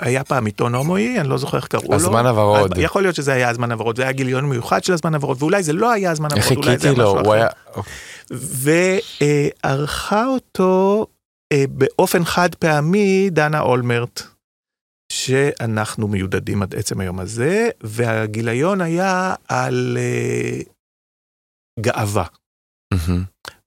[0.00, 1.94] היה פעם עיתון הומואי, אני לא זוכר איך קראו לו.
[1.94, 2.78] הזמן הוורוד.
[2.78, 5.72] יכול להיות שזה היה הזמן הוורוד, זה היה גיליון מיוחד של הזמן הוורוד, ואולי זה
[5.72, 7.32] לא היה הזמן הוורוד, אולי זה היה לו, משהו אחר.
[7.32, 7.48] היה...
[9.64, 11.06] וערכה אותו
[11.52, 14.22] אה, באופן חד פעמי דנה אולמרט,
[15.12, 20.60] שאנחנו מיודדים עד עצם היום הזה, והגיליון היה על אה,
[21.80, 22.24] גאווה.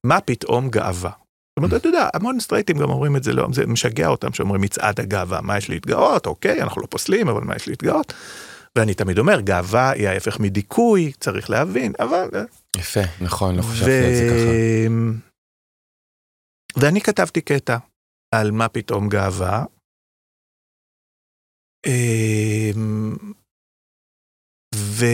[0.05, 1.11] מה פתאום גאווה?
[1.51, 4.61] זאת אומרת, אתה יודע, המון סטרייטים גם אומרים את זה, לא, זה משגע אותם שאומרים
[4.61, 6.25] מצעד הגאווה, מה יש להתגאות?
[6.25, 8.13] אוקיי, אנחנו לא פוסלים, אבל מה יש להתגאות?
[8.75, 12.29] ואני תמיד אומר, גאווה היא ההפך מדיכוי, צריך להבין, אבל...
[12.35, 12.43] אה,
[12.77, 14.51] יפה, נכון, לא חשבתי על זה ככה.
[16.81, 17.77] ואני כתבתי קטע
[18.35, 19.65] על מה פתאום גאווה.
[21.85, 23.15] אמ,
[24.75, 25.05] ו...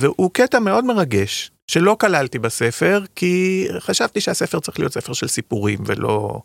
[0.00, 5.78] והוא קטע מאוד מרגש, שלא כללתי בספר, כי חשבתי שהספר צריך להיות ספר של סיפורים
[5.86, 6.42] ולא,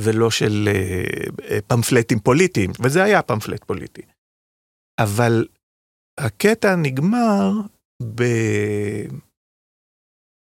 [0.00, 1.04] ולא של אה,
[1.50, 4.02] אה, פמפלטים פוליטיים, וזה היה פמפלט פוליטי.
[5.00, 5.46] אבל
[6.20, 7.50] הקטע נגמר
[8.14, 8.22] ב...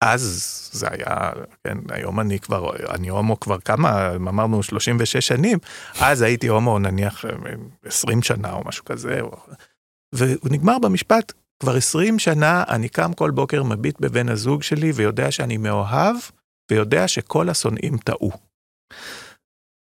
[0.04, 0.22] אז
[0.72, 1.30] זה היה,
[1.64, 5.58] כן, היום אני כבר, אני הומו כבר כמה, אמרנו 36 שנים,
[6.00, 7.24] אז הייתי הומו נניח
[7.84, 9.20] 20 שנה או משהו כזה,
[10.14, 15.30] והוא נגמר במשפט, כבר 20 שנה אני קם כל בוקר, מביט בבן הזוג שלי ויודע
[15.30, 16.16] שאני מאוהב,
[16.70, 18.30] ויודע שכל השונאים טעו.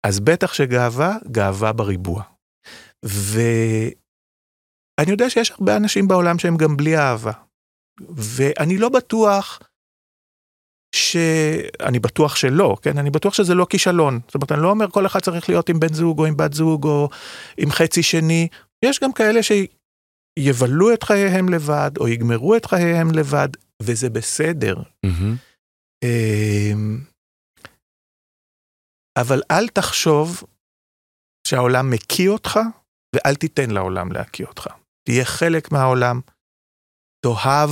[0.06, 2.22] אז בטח שגאווה, גאווה בריבוע.
[3.04, 7.32] ואני יודע שיש הרבה אנשים בעולם שהם גם בלי אהבה.
[8.16, 9.60] ואני לא בטוח
[10.94, 11.16] ש...
[11.80, 12.98] אני בטוח שלא, כן?
[12.98, 14.20] אני בטוח שזה לא כישלון.
[14.26, 16.52] זאת אומרת, אני לא אומר כל אחד צריך להיות עם בן זוג או עם בת
[16.52, 17.08] זוג או
[17.56, 18.48] עם חצי שני.
[18.84, 19.42] יש גם כאלה
[20.38, 23.48] שיבלו את חייהם לבד או יגמרו את חייהם לבד,
[23.82, 24.76] וזה בסדר.
[26.04, 27.00] אמ,
[29.18, 30.42] אבל אל תחשוב
[31.46, 32.60] שהעולם מקיא אותך,
[33.14, 34.66] ואל תיתן לעולם להקיא אותך.
[35.08, 36.20] תהיה חלק מהעולם,
[37.24, 37.70] תאהב,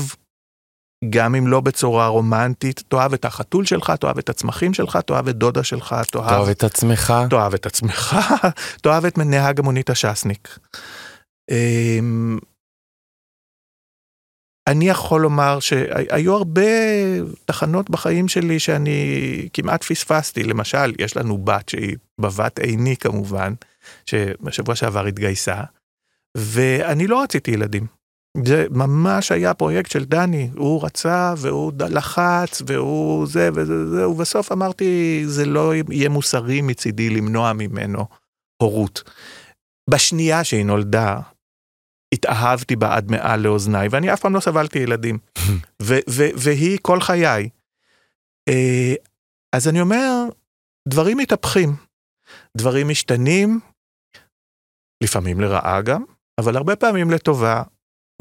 [1.11, 5.37] גם אם לא בצורה רומנטית, תאהב את החתול שלך, תאהב את הצמחים שלך, תאהב את
[5.37, 7.15] דודה שלך, תאהב תאהב, את עצמך.
[7.31, 8.17] תאהב את עצמך,
[8.83, 10.59] תאהב את נהג המונית הש"סניק.
[14.69, 16.63] אני יכול לומר שהיו הרבה
[17.45, 20.43] תחנות בחיים שלי שאני כמעט פספסתי.
[20.43, 23.55] למשל, יש לנו בת שהיא בבת עיני כמובן,
[24.07, 25.61] שבשבוע שעבר התגייסה,
[26.37, 27.87] ואני לא רציתי ילדים.
[28.45, 34.53] זה ממש היה פרויקט של דני, הוא רצה והוא לחץ והוא זה וזה זה, ובסוף
[34.53, 38.07] אמרתי, זה לא יהיה מוסרי מצידי למנוע ממנו
[38.63, 39.03] הורות.
[39.91, 41.21] בשנייה שהיא נולדה,
[42.17, 45.19] התאהבתי בה עד מעל לאוזניי, ואני אף פעם לא סבלתי ילדים.
[45.83, 47.49] ו- ו- והיא כל חיי.
[48.49, 48.95] אה,
[49.57, 50.25] אז אני אומר,
[50.89, 51.77] דברים מתהפכים,
[52.57, 53.61] דברים משתנים,
[55.03, 56.05] לפעמים לרעה גם,
[56.41, 57.63] אבל הרבה פעמים לטובה,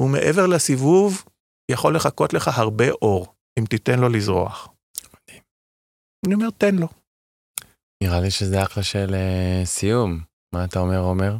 [0.02, 1.24] ומעבר לסיבוב,
[1.70, 4.68] יכול לחכות לך הרבה אור, אם תיתן לו לזרוח.
[6.26, 6.88] אני אומר, תן לו.
[8.02, 10.20] נראה לי שזה אחלה של uh, סיום.
[10.54, 11.36] מה אתה אומר, עומר?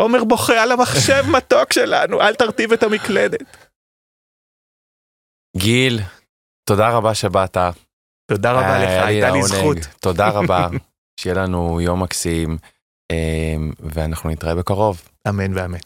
[0.00, 3.68] עומר בוכה על המחשב מתוק שלנו, אל תרטיב את המקלדת.
[5.56, 6.00] גיל,
[6.68, 7.56] תודה רבה שבאת.
[8.30, 9.78] תודה רבה לך, הייתה לי זכות.
[10.00, 10.68] תודה רבה,
[11.20, 12.58] שיהיה לנו יום מקסים,
[13.80, 15.02] ואנחנו נתראה בקרוב.
[15.28, 15.78] אמן ואמן.